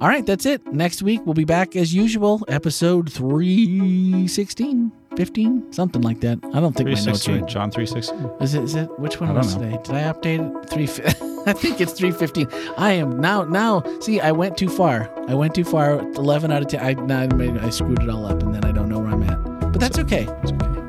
[0.00, 0.66] All right, that's it.
[0.72, 6.38] Next week we'll be back as usual, episode 316, 15, something like that.
[6.52, 7.46] I don't think my notes are 316.
[7.48, 8.30] John 316.
[8.40, 8.62] Is it?
[8.64, 8.98] Is it?
[8.98, 9.78] Which one was today?
[9.84, 10.70] Did I update it?
[10.70, 10.86] Three.
[10.86, 11.04] fi-
[11.46, 12.48] I think it's three fifteen.
[12.76, 13.44] I am now.
[13.44, 15.08] Now, see, I went too far.
[15.28, 16.00] I went too far.
[16.14, 16.80] Eleven out of ten.
[16.84, 19.10] I now I, made, I screwed it all up, and then I don't know where
[19.10, 19.40] I'm at.
[19.72, 20.26] But that's okay.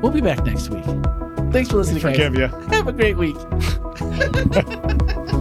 [0.02, 0.84] We'll be back next week.
[1.52, 2.16] Thanks for listening, guys.
[2.16, 2.46] Forgive you.
[2.70, 3.36] Have a great week.
[4.18, 5.37] ハハハハ!